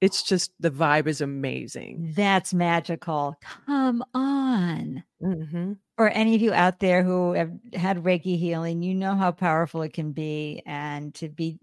it's 0.00 0.22
just 0.22 0.52
the 0.60 0.70
vibe 0.70 1.06
is 1.06 1.20
amazing. 1.20 2.12
That's 2.16 2.54
magical. 2.54 3.36
Come 3.66 4.04
on. 4.14 5.02
hmm 5.20 5.72
For 5.96 6.08
any 6.08 6.34
of 6.34 6.40
you 6.40 6.52
out 6.52 6.78
there 6.80 7.02
who 7.02 7.32
have 7.32 7.50
had 7.74 8.04
Reiki 8.04 8.38
healing, 8.38 8.82
you 8.82 8.94
know 8.94 9.14
how 9.16 9.32
powerful 9.32 9.82
it 9.82 9.92
can 9.92 10.12
be. 10.12 10.62
And 10.66 11.14
to 11.14 11.28
be 11.28 11.58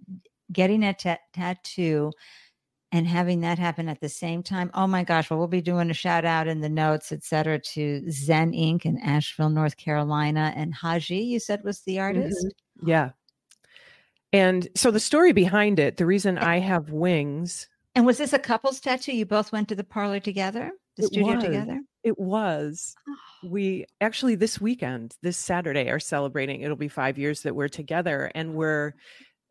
getting 0.52 0.84
a 0.84 0.94
tattoo 1.34 2.12
and 2.92 3.08
having 3.08 3.42
that 3.42 3.60
happen 3.60 3.90
at 3.90 4.00
the 4.00 4.10
same 4.10 4.44
time. 4.44 4.70
Oh 4.74 4.88
my 4.88 5.04
gosh. 5.04 5.30
Well, 5.30 5.40
we'll 5.40 5.48
be 5.48 5.62
doing 5.62 5.90
a 5.90 5.94
shout 5.94 6.24
out 6.24 6.48
in 6.48 6.62
the 6.62 6.70
notes, 6.70 7.12
et 7.12 7.24
cetera, 7.24 7.60
to 7.60 8.10
Zen 8.12 8.54
Ink. 8.54 8.86
in 8.86 8.98
Asheville, 9.00 9.50
North 9.50 9.76
Carolina. 9.78 10.54
And 10.56 10.74
Haji, 10.74 11.18
you 11.18 11.40
said 11.40 11.64
was 11.64 11.82
the 11.82 12.00
artist. 12.00 12.54
Yeah. 12.84 13.12
And 14.32 14.68
so 14.76 14.92
the 14.92 15.00
story 15.00 15.32
behind 15.32 15.80
it, 15.80 15.98
the 15.98 16.06
reason 16.06 16.38
I 16.38 16.60
have 16.60 16.92
wings, 16.92 17.68
And 17.96 18.06
was 18.06 18.18
this 18.18 18.34
a 18.34 18.40
couple's 18.40 18.80
tattoo? 18.80 19.16
You 19.16 19.26
both 19.26 19.52
went 19.52 19.70
to 19.70 19.76
the 19.76 19.84
parlor 19.84 20.20
together, 20.20 20.72
the 20.98 21.04
It 21.04 21.08
studio 21.08 21.36
was. 21.36 21.44
together? 21.44 21.82
it 22.04 22.20
was 22.20 22.94
we 23.44 23.86
actually 24.00 24.36
this 24.36 24.62
weekend, 24.62 25.16
this 25.24 25.38
Saturday, 25.38 25.90
are 25.90 26.00
celebrating. 26.00 26.62
It'll 26.62 26.76
be 26.76 26.88
five 26.88 27.18
years 27.18 27.42
that 27.42 27.56
we're 27.56 27.68
together, 27.68 28.32
and 28.36 28.54
we're 28.54 28.94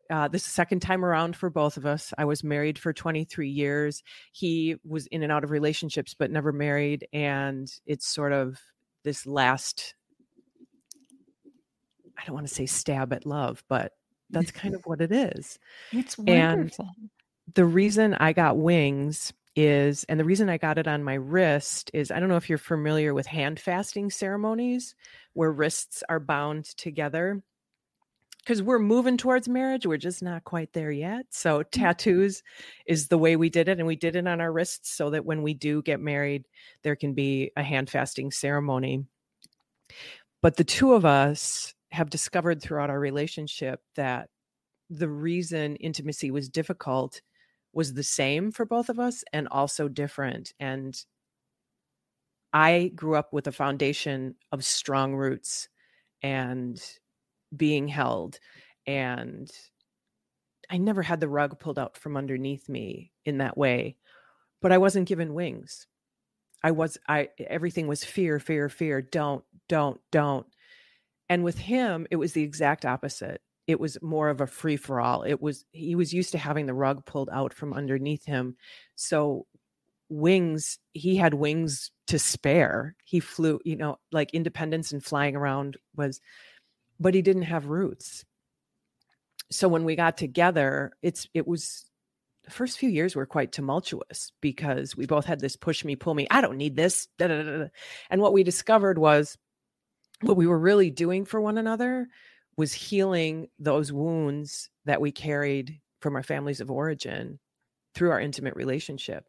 uh, 0.09 0.27
this 0.27 0.43
the 0.43 0.49
second 0.51 0.81
time 0.81 1.03
around 1.03 1.35
for 1.35 1.49
both 1.49 1.75
of 1.77 1.85
us. 1.85 2.13
I 2.17 2.25
was 2.25 2.43
married 2.43 2.77
for 2.77 2.93
23 2.93 3.49
years. 3.49 4.03
He 4.31 4.75
was 4.85 5.07
in 5.07 5.23
and 5.23 5.31
out 5.31 5.43
of 5.43 5.49
relationships, 5.49 6.13
but 6.13 6.29
never 6.29 6.51
married. 6.53 7.07
And 7.11 7.67
it's 7.87 8.07
sort 8.07 8.31
of 8.31 8.59
this 9.03 9.25
last, 9.25 9.95
I 12.17 12.23
don't 12.25 12.35
want 12.35 12.47
to 12.47 12.53
say 12.53 12.67
stab 12.67 13.11
at 13.13 13.25
love, 13.25 13.63
but 13.67 13.93
that's 14.29 14.51
kind 14.51 14.75
of 14.75 14.81
what 14.85 15.01
it 15.01 15.11
is. 15.11 15.57
It's 15.91 16.15
And- 16.19 16.27
wonderful. 16.27 16.89
The 17.55 17.65
reason 17.65 18.13
I 18.13 18.33
got 18.33 18.57
wings 18.57 19.33
is, 19.55 20.03
and 20.09 20.19
the 20.19 20.25
reason 20.25 20.49
I 20.49 20.57
got 20.57 20.77
it 20.77 20.87
on 20.87 21.03
my 21.03 21.15
wrist 21.15 21.89
is 21.93 22.11
I 22.11 22.19
don't 22.19 22.29
know 22.29 22.35
if 22.35 22.49
you're 22.49 22.57
familiar 22.57 23.13
with 23.13 23.25
hand 23.25 23.59
fasting 23.59 24.11
ceremonies 24.11 24.95
where 25.33 25.51
wrists 25.51 26.03
are 26.09 26.19
bound 26.19 26.65
together 26.77 27.41
because 28.39 28.61
we're 28.61 28.79
moving 28.79 29.17
towards 29.17 29.47
marriage. 29.47 29.87
We're 29.87 29.97
just 29.97 30.21
not 30.21 30.43
quite 30.43 30.71
there 30.73 30.91
yet. 30.91 31.25
So, 31.31 31.59
mm-hmm. 31.59 31.79
tattoos 31.81 32.43
is 32.85 33.07
the 33.07 33.17
way 33.17 33.37
we 33.37 33.49
did 33.49 33.69
it. 33.69 33.79
And 33.79 33.87
we 33.87 33.95
did 33.95 34.15
it 34.15 34.27
on 34.27 34.41
our 34.41 34.51
wrists 34.51 34.91
so 34.91 35.09
that 35.11 35.25
when 35.25 35.41
we 35.41 35.53
do 35.53 35.81
get 35.81 35.99
married, 35.99 36.45
there 36.83 36.95
can 36.95 37.13
be 37.13 37.51
a 37.55 37.63
hand 37.63 37.89
fasting 37.89 38.31
ceremony. 38.31 39.05
But 40.41 40.57
the 40.57 40.63
two 40.63 40.93
of 40.93 41.05
us 41.05 41.73
have 41.91 42.09
discovered 42.09 42.61
throughout 42.61 42.89
our 42.89 42.99
relationship 42.99 43.79
that 43.95 44.29
the 44.89 45.09
reason 45.09 45.77
intimacy 45.77 46.29
was 46.29 46.49
difficult 46.49 47.21
was 47.75 47.93
the 47.93 48.03
same 48.03 48.51
for 48.51 48.65
both 48.65 48.89
of 48.89 48.99
us 48.99 49.23
and 49.33 49.47
also 49.49 49.87
different. 49.87 50.53
And 50.59 50.97
I 52.53 52.91
grew 52.95 53.15
up 53.15 53.33
with 53.33 53.47
a 53.47 53.51
foundation 53.51 54.35
of 54.51 54.63
strong 54.63 55.13
roots 55.13 55.67
and 56.23 56.81
being 57.55 57.89
held. 57.89 58.39
And 58.87 59.51
I 60.69 60.77
never 60.77 61.01
had 61.01 61.19
the 61.19 61.27
rug 61.27 61.59
pulled 61.59 61.77
out 61.77 61.97
from 61.97 62.15
underneath 62.15 62.69
me 62.69 63.11
in 63.25 63.39
that 63.39 63.57
way, 63.57 63.97
but 64.61 64.71
I 64.71 64.77
wasn't 64.77 65.09
given 65.09 65.33
wings. 65.33 65.85
I 66.63 66.71
was, 66.71 66.97
I, 67.07 67.29
everything 67.37 67.87
was 67.87 68.03
fear, 68.05 68.39
fear, 68.39 68.69
fear, 68.69 69.01
don't, 69.01 69.43
don't, 69.67 69.99
don't. 70.11 70.47
And 71.29 71.43
with 71.43 71.57
him, 71.57 72.07
it 72.09 72.15
was 72.15 72.33
the 72.33 72.43
exact 72.43 72.85
opposite. 72.85 73.41
It 73.67 73.79
was 73.79 73.97
more 74.01 74.29
of 74.29 74.41
a 74.41 74.47
free 74.47 74.77
for 74.77 75.01
all. 75.01 75.23
It 75.23 75.41
was 75.41 75.65
he 75.71 75.95
was 75.95 76.13
used 76.13 76.31
to 76.31 76.37
having 76.37 76.65
the 76.65 76.73
rug 76.73 77.05
pulled 77.05 77.29
out 77.31 77.53
from 77.53 77.73
underneath 77.73 78.25
him. 78.25 78.55
So 78.95 79.47
wings, 80.09 80.77
he 80.93 81.15
had 81.15 81.33
wings 81.33 81.91
to 82.07 82.19
spare. 82.19 82.95
He 83.03 83.19
flew, 83.19 83.59
you 83.65 83.75
know, 83.75 83.97
like 84.11 84.33
independence 84.33 84.91
and 84.91 85.03
flying 85.03 85.35
around 85.35 85.77
was 85.95 86.21
but 86.99 87.13
he 87.13 87.21
didn't 87.21 87.43
have 87.43 87.67
roots. 87.67 88.23
So 89.51 89.67
when 89.67 89.83
we 89.83 89.95
got 89.95 90.17
together, 90.17 90.93
it's 91.01 91.27
it 91.33 91.47
was 91.47 91.85
the 92.45 92.51
first 92.51 92.77
few 92.77 92.89
years 92.89 93.15
were 93.15 93.25
quite 93.25 93.51
tumultuous 93.51 94.31
because 94.41 94.95
we 94.95 95.07
both 95.07 95.25
had 95.25 95.39
this 95.39 95.55
push 95.55 95.83
me, 95.83 95.95
pull 95.95 96.13
me. 96.13 96.27
I 96.29 96.41
don't 96.41 96.57
need 96.57 96.75
this. 96.75 97.07
Da, 97.17 97.27
da, 97.27 97.41
da, 97.41 97.65
and 98.09 98.21
what 98.21 98.33
we 98.33 98.43
discovered 98.43 98.99
was 98.99 99.37
what 100.21 100.37
we 100.37 100.47
were 100.47 100.59
really 100.59 100.91
doing 100.91 101.25
for 101.25 101.41
one 101.41 101.57
another 101.57 102.07
was 102.57 102.73
healing 102.73 103.47
those 103.59 103.91
wounds 103.91 104.69
that 104.85 105.01
we 105.01 105.11
carried 105.11 105.79
from 106.01 106.15
our 106.15 106.23
families 106.23 106.61
of 106.61 106.71
origin 106.71 107.39
through 107.93 108.11
our 108.11 108.19
intimate 108.19 108.55
relationship. 108.55 109.25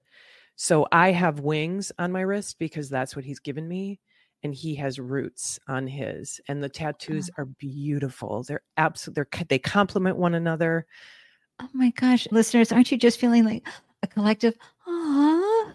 So 0.57 0.87
I 0.91 1.13
have 1.13 1.41
wings 1.41 1.93
on 1.99 2.13
my 2.13 2.23
wrist 2.23 2.59
because 2.59 2.89
that's 2.89 3.15
what 3.15 3.25
he's 3.25 3.41
given 3.41 3.69
me 3.69 4.01
and 4.43 4.55
he 4.55 4.75
has 4.77 4.99
roots 4.99 5.59
on 5.69 5.87
his 5.87 6.41
and 6.49 6.63
the 6.63 6.69
tattoos 6.69 7.31
oh. 7.33 7.43
are 7.43 7.45
beautiful. 7.45 8.43
They're 8.43 8.63
absolutely 8.77 9.25
they're 9.33 9.47
they 9.49 9.59
complement 9.59 10.17
one 10.17 10.35
another. 10.35 10.87
Oh 11.61 11.69
my 11.73 11.91
gosh, 11.91 12.29
listeners, 12.31 12.73
aren't 12.73 12.91
you 12.91 12.99
just 12.99 13.21
feeling 13.21 13.45
like 13.45 13.67
a 14.03 14.07
collective 14.07 14.55
ah 14.87 15.73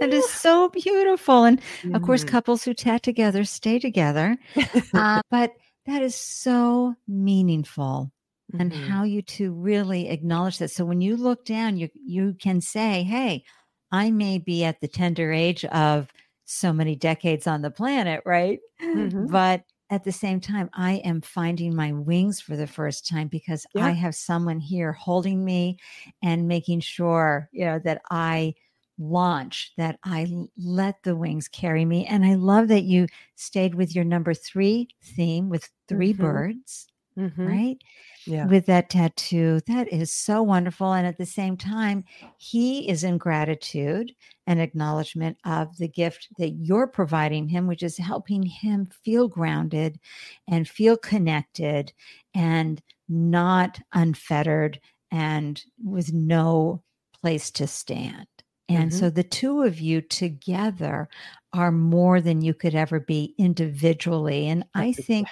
that 0.00 0.12
is 0.12 0.28
so 0.30 0.68
beautiful 0.68 1.44
and 1.44 1.60
of 1.92 2.02
course 2.02 2.22
mm-hmm. 2.22 2.30
couples 2.30 2.62
who 2.62 2.72
tat 2.72 3.02
together 3.02 3.44
stay 3.44 3.78
together. 3.78 4.36
uh, 4.94 5.20
but 5.30 5.52
that 5.88 6.02
is 6.02 6.14
so 6.14 6.94
meaningful 7.06 8.12
mm-hmm. 8.52 8.60
and 8.60 8.72
how 8.72 9.04
you 9.04 9.22
two 9.22 9.52
really 9.52 10.08
acknowledge 10.08 10.58
that. 10.58 10.70
So 10.70 10.84
when 10.84 11.00
you 11.00 11.16
look 11.16 11.44
down, 11.44 11.76
you 11.76 11.88
you 12.04 12.34
can 12.38 12.60
say, 12.60 13.02
"Hey, 13.02 13.44
I 13.90 14.10
may 14.10 14.38
be 14.38 14.64
at 14.64 14.80
the 14.80 14.88
tender 14.88 15.32
age 15.32 15.64
of 15.66 16.12
so 16.44 16.72
many 16.72 16.96
decades 16.96 17.46
on 17.46 17.62
the 17.62 17.70
planet, 17.70 18.22
right? 18.24 18.60
Mm-hmm. 18.82 19.26
But 19.26 19.64
at 19.90 20.04
the 20.04 20.12
same 20.12 20.40
time, 20.40 20.68
I 20.74 20.96
am 20.96 21.20
finding 21.22 21.74
my 21.74 21.92
wings 21.92 22.40
for 22.40 22.56
the 22.56 22.66
first 22.66 23.08
time 23.08 23.28
because 23.28 23.66
yeah. 23.74 23.86
I 23.86 23.90
have 23.90 24.14
someone 24.14 24.60
here 24.60 24.92
holding 24.92 25.44
me 25.44 25.78
and 26.22 26.48
making 26.48 26.80
sure, 26.80 27.48
you 27.52 27.64
know, 27.64 27.78
that 27.84 28.02
I 28.10 28.54
launch, 28.98 29.72
that 29.76 29.98
I 30.04 30.26
let 30.56 31.02
the 31.02 31.16
wings 31.16 31.48
carry 31.48 31.84
me. 31.84 32.06
And 32.06 32.24
I 32.24 32.34
love 32.34 32.68
that 32.68 32.84
you 32.84 33.06
stayed 33.36 33.74
with 33.74 33.94
your 33.94 34.04
number 34.04 34.34
three 34.34 34.88
theme 35.02 35.48
with 35.48 35.68
3 35.88 36.12
mm-hmm. 36.12 36.22
birds, 36.22 36.88
mm-hmm. 37.18 37.46
right? 37.46 37.78
Yeah. 38.26 38.46
With 38.46 38.66
that 38.66 38.90
tattoo. 38.90 39.60
That 39.66 39.90
is 39.90 40.12
so 40.12 40.42
wonderful. 40.42 40.92
And 40.92 41.06
at 41.06 41.16
the 41.16 41.24
same 41.24 41.56
time, 41.56 42.04
he 42.36 42.86
is 42.88 43.02
in 43.02 43.16
gratitude 43.16 44.12
and 44.46 44.60
acknowledgement 44.60 45.38
of 45.46 45.78
the 45.78 45.88
gift 45.88 46.28
that 46.36 46.50
you're 46.50 46.88
providing 46.88 47.48
him, 47.48 47.66
which 47.66 47.82
is 47.82 47.96
helping 47.96 48.42
him 48.42 48.90
feel 49.02 49.28
grounded 49.28 49.98
and 50.46 50.68
feel 50.68 50.98
connected 50.98 51.92
and 52.34 52.82
not 53.08 53.80
unfettered 53.94 54.78
and 55.10 55.64
with 55.82 56.12
no 56.12 56.82
place 57.20 57.50
to 57.52 57.66
stand. 57.66 58.26
And 58.68 58.90
mm-hmm. 58.90 58.98
so 58.98 59.10
the 59.10 59.22
two 59.22 59.62
of 59.62 59.80
you 59.80 60.00
together 60.00 61.08
are 61.52 61.72
more 61.72 62.20
than 62.20 62.42
you 62.42 62.54
could 62.54 62.74
ever 62.74 63.00
be 63.00 63.34
individually. 63.38 64.48
And 64.48 64.64
I 64.74 64.92
think 64.92 65.28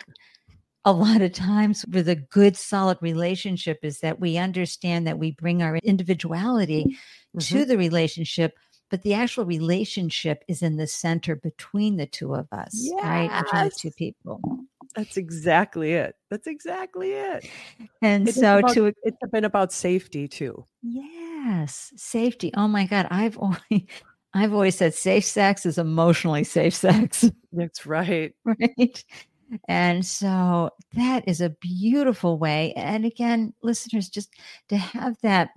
a 0.85 0.93
lot 0.93 1.21
of 1.21 1.33
times 1.33 1.85
with 1.93 2.09
a 2.09 2.17
good, 2.17 2.57
solid 2.57 2.99
relationship 3.01 3.81
is 3.83 4.01
that 4.01 4.21
we 4.21 4.39
understand 4.39 5.07
that 5.07 5.19
we 5.19 5.33
bring 5.33 5.63
our 5.63 5.77
individuality 5.79 6.85
mm-hmm. 6.85 7.39
to 7.41 7.65
the 7.65 7.77
relationship, 7.77 8.55
but 8.89 9.03
the 9.03 9.13
actual 9.13 9.45
relationship 9.45 10.43
is 10.49 10.63
in 10.63 10.77
the 10.77 10.87
center 10.87 11.37
between 11.37 11.97
the 11.97 12.07
two 12.07 12.35
of 12.35 12.47
us, 12.53 12.71
yes. 12.75 13.03
right? 13.03 13.43
Between 13.43 13.65
the 13.65 13.75
two 13.79 13.91
people. 13.91 14.41
That's 14.95 15.19
exactly 15.19 15.93
it. 15.93 16.15
That's 16.31 16.47
exactly 16.47 17.13
it. 17.13 17.47
And 18.01 18.33
so 18.33 18.59
about, 18.59 18.73
to 18.73 18.87
it's 19.03 19.19
been 19.31 19.45
about 19.45 19.73
safety 19.73 20.27
too. 20.27 20.65
Yeah 20.83 21.26
Yes, 21.47 21.93
safety. 21.97 22.51
Oh 22.57 22.67
my 22.69 22.87
God, 22.87 23.07
I've 23.11 23.39
always 23.39 23.61
I've 24.35 24.53
always 24.53 24.77
said 24.77 24.93
safe 24.95 25.25
sex 25.25 25.65
is 25.65 25.79
emotionally 25.79 26.45
safe 26.45 26.75
sex. 26.75 27.25
That's 27.53 27.87
right. 27.87 28.35
Right. 28.45 29.05
And 29.69 30.05
so 30.05 30.71
that 30.95 31.29
is 31.29 31.41
a 31.41 31.51
beautiful 31.51 32.39
way. 32.39 32.73
And 32.75 33.05
again, 33.07 33.55
listeners, 33.63 34.09
just 34.09 34.31
to 34.69 34.77
have 34.77 35.17
that 35.23 35.51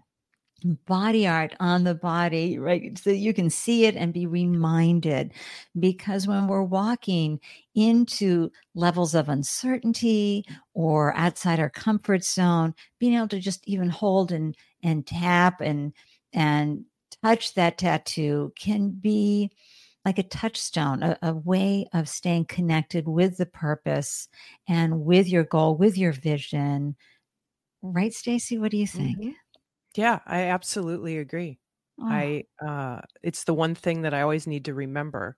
body 0.88 1.28
art 1.28 1.56
on 1.62 1.86
the 1.86 1.95
body, 1.95 2.60
right? 2.60 2.97
So 2.97 3.12
you 3.12 3.34
can 3.34 3.49
see 3.49 3.86
it 3.86 3.95
and 3.95 4.13
be 4.13 4.28
reminded. 4.28 5.32
Because 5.80 6.28
when 6.28 6.47
we're 6.47 6.63
walking 6.63 7.39
into 7.75 8.52
levels 8.75 9.15
of 9.15 9.30
uncertainty 9.30 10.45
or 10.73 11.15
outside 11.15 11.60
our 11.60 11.69
comfort 11.69 12.23
zone, 12.25 12.73
being 12.99 13.15
able 13.15 13.30
to 13.30 13.39
just 13.39 13.67
even 13.67 13.89
hold 13.89 14.32
and 14.34 14.56
and 14.84 15.06
tap 15.06 15.62
and 15.62 15.94
and 16.34 16.86
touch 17.24 17.54
that 17.56 17.78
tattoo 17.78 18.54
can 18.58 18.89
be 18.89 19.52
like 20.06 20.18
a 20.18 20.24
touchstone, 20.24 21.04
a, 21.04 21.18
a, 21.22 21.34
way 21.34 21.88
of 21.94 22.08
staying 22.08 22.46
connected 22.46 23.08
with 23.08 23.38
the 23.38 23.46
purpose 23.46 24.30
and 24.68 25.02
with 25.02 25.28
your 25.28 25.44
goal, 25.44 25.76
with 25.76 25.98
your 25.98 26.13
vision. 26.13 26.96
Right, 27.82 28.13
Stacy? 28.13 28.58
What 28.58 28.72
do 28.72 28.78
you 28.78 28.88
think? 28.88 29.18
Mm-hmm. 29.18 29.32
Yeah, 29.96 30.20
I 30.26 30.44
absolutely 30.44 31.18
agree. 31.18 31.60
Oh. 32.02 32.08
I 32.08 32.44
uh 32.65 33.02
it's 33.22 33.44
the 33.44 33.54
one 33.54 33.76
thing 33.76 34.04
that 34.04 34.13
I 34.13 34.22
always 34.22 34.48
need 34.48 34.65
to 34.65 34.74
remember 34.74 35.38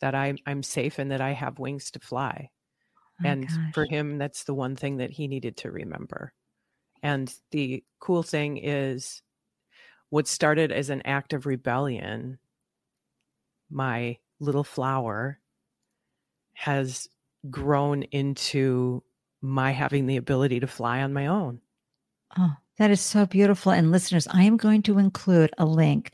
that 0.00 0.14
I'm 0.14 0.38
I'm 0.46 0.62
safe 0.62 0.98
and 0.98 1.10
that 1.10 1.20
I 1.20 1.32
have 1.32 1.58
wings 1.58 1.90
to 1.92 2.00
fly. 2.00 2.50
Oh 3.24 3.28
and 3.28 3.48
gosh. 3.48 3.56
for 3.72 3.86
him 3.86 4.18
that's 4.18 4.44
the 4.44 4.54
one 4.54 4.76
thing 4.76 4.98
that 4.98 5.10
he 5.10 5.26
needed 5.26 5.56
to 5.58 5.70
remember. 5.70 6.32
And 7.02 7.32
the 7.50 7.84
cool 7.98 8.22
thing 8.22 8.58
is 8.58 9.22
what 10.10 10.28
started 10.28 10.72
as 10.72 10.90
an 10.90 11.02
act 11.04 11.32
of 11.32 11.46
rebellion, 11.46 12.38
my 13.70 14.18
little 14.40 14.64
flower 14.64 15.38
has 16.54 17.08
grown 17.48 18.02
into 18.02 19.02
my 19.40 19.70
having 19.70 20.06
the 20.06 20.16
ability 20.16 20.60
to 20.60 20.66
fly 20.66 21.00
on 21.02 21.12
my 21.12 21.26
own. 21.26 21.60
Oh, 22.38 22.54
that 22.78 22.90
is 22.90 23.00
so 23.00 23.24
beautiful. 23.26 23.72
And 23.72 23.90
listeners, 23.90 24.26
I 24.28 24.42
am 24.42 24.56
going 24.56 24.82
to 24.82 24.98
include 24.98 25.50
a 25.58 25.64
link 25.64 26.12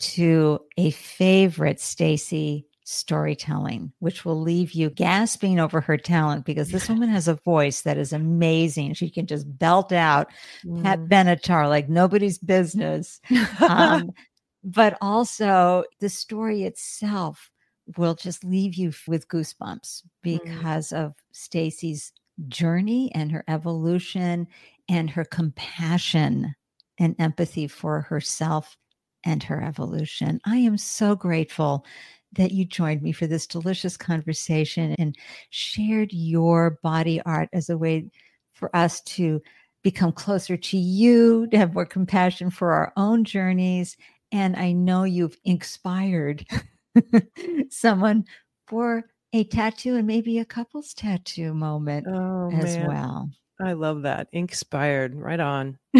to 0.00 0.60
a 0.76 0.90
favorite 0.90 1.80
Stacy 1.80 2.66
storytelling, 2.92 3.92
which 3.98 4.24
will 4.24 4.40
leave 4.40 4.72
you 4.72 4.90
gasping 4.90 5.58
over 5.58 5.80
her 5.80 5.96
talent 5.96 6.44
because 6.44 6.70
this 6.70 6.88
woman 6.88 7.08
has 7.08 7.28
a 7.28 7.34
voice 7.34 7.82
that 7.82 7.98
is 7.98 8.12
amazing. 8.12 8.94
She 8.94 9.10
can 9.10 9.26
just 9.26 9.58
belt 9.58 9.92
out 9.92 10.28
mm. 10.64 10.82
Pat 10.82 11.00
Benatar 11.06 11.68
like 11.68 11.88
nobody's 11.88 12.38
business. 12.38 13.20
Um, 13.60 14.12
but 14.64 14.96
also, 15.00 15.84
the 16.00 16.08
story 16.08 16.64
itself 16.64 17.50
will 17.96 18.14
just 18.14 18.44
leave 18.44 18.74
you 18.74 18.92
with 19.08 19.28
goosebumps 19.28 20.02
mm. 20.02 20.08
because 20.22 20.88
mm. 20.88 21.04
of 21.04 21.14
Stacy's 21.32 22.12
journey 22.48 23.10
and 23.14 23.32
her 23.32 23.44
evolution 23.48 24.46
and 24.88 25.10
her 25.10 25.24
compassion 25.24 26.54
and 26.98 27.16
empathy 27.18 27.66
for 27.66 28.02
herself 28.02 28.76
and 29.24 29.42
her 29.42 29.62
evolution. 29.62 30.40
I 30.44 30.56
am 30.58 30.76
so 30.78 31.14
grateful 31.14 31.84
that 32.32 32.52
you 32.52 32.64
joined 32.64 33.02
me 33.02 33.12
for 33.12 33.26
this 33.26 33.46
delicious 33.46 33.96
conversation 33.96 34.94
and 34.98 35.16
shared 35.50 36.12
your 36.12 36.78
body 36.82 37.20
art 37.22 37.48
as 37.52 37.68
a 37.68 37.78
way 37.78 38.10
for 38.52 38.74
us 38.74 39.00
to 39.02 39.40
become 39.82 40.12
closer 40.12 40.56
to 40.56 40.78
you, 40.78 41.46
to 41.48 41.58
have 41.58 41.74
more 41.74 41.86
compassion 41.86 42.50
for 42.50 42.72
our 42.72 42.92
own 42.96 43.24
journeys. 43.24 43.96
And 44.30 44.56
I 44.56 44.72
know 44.72 45.04
you've 45.04 45.36
inspired 45.44 46.46
someone 47.70 48.24
for 48.66 49.04
a 49.32 49.44
tattoo 49.44 49.96
and 49.96 50.06
maybe 50.06 50.38
a 50.38 50.44
couple's 50.44 50.94
tattoo 50.94 51.54
moment 51.54 52.06
oh, 52.08 52.50
as 52.52 52.76
man. 52.76 52.86
well. 52.86 53.30
I 53.60 53.72
love 53.74 54.02
that. 54.02 54.28
Inspired. 54.32 55.14
Right 55.14 55.40
on. 55.40 55.78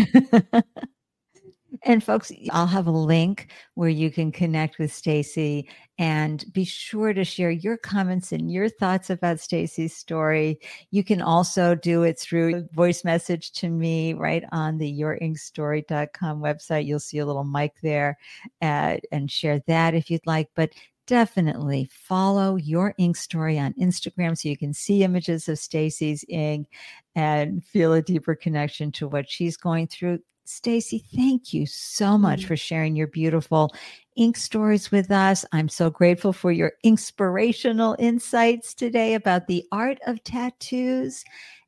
And 1.84 2.02
folks, 2.02 2.30
I'll 2.52 2.66
have 2.66 2.86
a 2.86 2.92
link 2.92 3.48
where 3.74 3.88
you 3.88 4.10
can 4.10 4.30
connect 4.30 4.78
with 4.78 4.92
Stacy 4.92 5.68
and 5.98 6.44
be 6.52 6.64
sure 6.64 7.12
to 7.12 7.24
share 7.24 7.50
your 7.50 7.76
comments 7.76 8.30
and 8.30 8.52
your 8.52 8.68
thoughts 8.68 9.10
about 9.10 9.40
Stacy's 9.40 9.96
story. 9.96 10.60
You 10.92 11.02
can 11.02 11.20
also 11.20 11.74
do 11.74 12.04
it 12.04 12.18
through 12.18 12.68
voice 12.72 13.04
message 13.04 13.52
to 13.52 13.68
me 13.68 14.14
right 14.14 14.44
on 14.52 14.78
the 14.78 14.92
yourinkstory.com 15.00 16.40
website. 16.40 16.86
You'll 16.86 17.00
see 17.00 17.18
a 17.18 17.26
little 17.26 17.44
mic 17.44 17.72
there 17.82 18.16
uh, 18.60 18.98
and 19.10 19.30
share 19.30 19.60
that 19.66 19.94
if 19.94 20.08
you'd 20.08 20.26
like. 20.26 20.50
But 20.54 20.72
definitely 21.06 21.88
follow 21.92 22.56
your 22.56 22.94
ink 22.96 23.16
story 23.16 23.58
on 23.58 23.74
Instagram 23.74 24.38
so 24.38 24.48
you 24.48 24.56
can 24.56 24.72
see 24.72 25.02
images 25.02 25.48
of 25.48 25.58
Stacy's 25.58 26.24
ink 26.28 26.68
and 27.14 27.64
feel 27.64 27.92
a 27.92 28.02
deeper 28.02 28.34
connection 28.34 28.92
to 28.92 29.08
what 29.08 29.28
she's 29.28 29.56
going 29.56 29.88
through. 29.88 30.20
Stacy, 30.44 31.04
thank 31.14 31.54
you 31.54 31.66
so 31.66 32.18
much 32.18 32.40
mm-hmm. 32.40 32.48
for 32.48 32.56
sharing 32.56 32.96
your 32.96 33.06
beautiful 33.06 33.74
ink 34.16 34.36
stories 34.36 34.90
with 34.90 35.10
us. 35.10 35.44
I'm 35.52 35.68
so 35.68 35.90
grateful 35.90 36.32
for 36.32 36.52
your 36.52 36.72
inspirational 36.82 37.96
insights 37.98 38.74
today 38.74 39.14
about 39.14 39.46
the 39.46 39.64
art 39.72 39.98
of 40.06 40.22
tattoos 40.24 41.24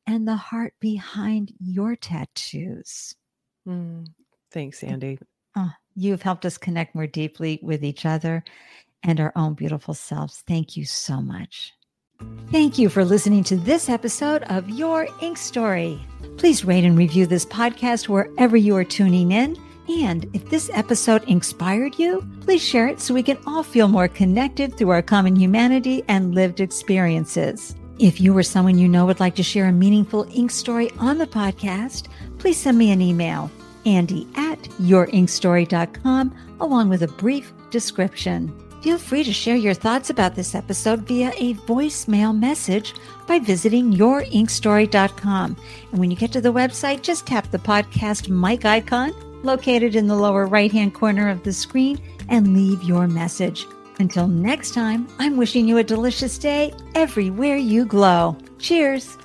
and 0.06 0.26
the 0.28 0.36
heart 0.36 0.74
behind 0.80 1.52
your 1.60 1.96
tattoos. 1.96 3.14
Mm, 3.66 4.06
thanks, 4.50 4.82
Andy. 4.82 5.18
Oh, 5.56 5.70
you've 5.94 6.22
helped 6.22 6.44
us 6.44 6.58
connect 6.58 6.94
more 6.94 7.06
deeply 7.06 7.60
with 7.62 7.84
each 7.84 8.04
other 8.04 8.44
and 9.02 9.20
our 9.20 9.32
own 9.36 9.54
beautiful 9.54 9.94
selves. 9.94 10.42
Thank 10.46 10.76
you 10.76 10.84
so 10.84 11.20
much. 11.20 11.72
Thank 12.50 12.78
you 12.78 12.88
for 12.88 13.04
listening 13.04 13.42
to 13.44 13.56
this 13.56 13.88
episode 13.88 14.44
of 14.44 14.68
Your 14.70 15.08
Ink 15.20 15.36
Story. 15.38 16.00
Please 16.36 16.64
rate 16.64 16.84
and 16.84 16.96
review 16.96 17.26
this 17.26 17.44
podcast 17.46 18.08
wherever 18.08 18.56
you 18.56 18.76
are 18.76 18.84
tuning 18.84 19.32
in. 19.32 19.56
And 19.88 20.28
if 20.32 20.48
this 20.48 20.70
episode 20.72 21.24
inspired 21.24 21.98
you, 21.98 22.26
please 22.40 22.62
share 22.62 22.88
it 22.88 23.00
so 23.00 23.12
we 23.12 23.22
can 23.22 23.38
all 23.46 23.62
feel 23.62 23.88
more 23.88 24.08
connected 24.08 24.76
through 24.76 24.90
our 24.90 25.02
common 25.02 25.36
humanity 25.36 26.02
and 26.08 26.34
lived 26.34 26.60
experiences. 26.60 27.74
If 27.98 28.20
you 28.20 28.36
or 28.36 28.42
someone 28.42 28.78
you 28.78 28.88
know 28.88 29.06
would 29.06 29.20
like 29.20 29.34
to 29.36 29.42
share 29.42 29.66
a 29.66 29.72
meaningful 29.72 30.26
ink 30.34 30.50
story 30.50 30.90
on 30.98 31.18
the 31.18 31.26
podcast, 31.26 32.08
please 32.38 32.56
send 32.56 32.78
me 32.78 32.90
an 32.90 33.00
email, 33.00 33.50
andy 33.86 34.26
at 34.36 34.58
yourinkstory.com, 34.80 36.34
along 36.60 36.88
with 36.88 37.02
a 37.02 37.08
brief 37.08 37.52
description. 37.70 38.52
Feel 38.84 38.98
free 38.98 39.24
to 39.24 39.32
share 39.32 39.56
your 39.56 39.72
thoughts 39.72 40.10
about 40.10 40.34
this 40.34 40.54
episode 40.54 41.06
via 41.08 41.32
a 41.38 41.54
voicemail 41.54 42.38
message 42.38 42.92
by 43.26 43.38
visiting 43.38 43.94
yourinkstory.com. 43.94 45.56
And 45.90 45.98
when 45.98 46.10
you 46.10 46.18
get 46.18 46.32
to 46.32 46.42
the 46.42 46.52
website, 46.52 47.00
just 47.00 47.26
tap 47.26 47.50
the 47.50 47.56
podcast 47.56 48.28
mic 48.28 48.66
icon 48.66 49.14
located 49.42 49.96
in 49.96 50.06
the 50.06 50.14
lower 50.14 50.44
right 50.44 50.70
hand 50.70 50.92
corner 50.92 51.30
of 51.30 51.44
the 51.44 51.52
screen 51.54 51.98
and 52.28 52.52
leave 52.52 52.82
your 52.82 53.08
message. 53.08 53.66
Until 54.00 54.28
next 54.28 54.74
time, 54.74 55.08
I'm 55.18 55.38
wishing 55.38 55.66
you 55.66 55.78
a 55.78 55.82
delicious 55.82 56.36
day 56.36 56.74
everywhere 56.94 57.56
you 57.56 57.86
glow. 57.86 58.36
Cheers. 58.58 59.16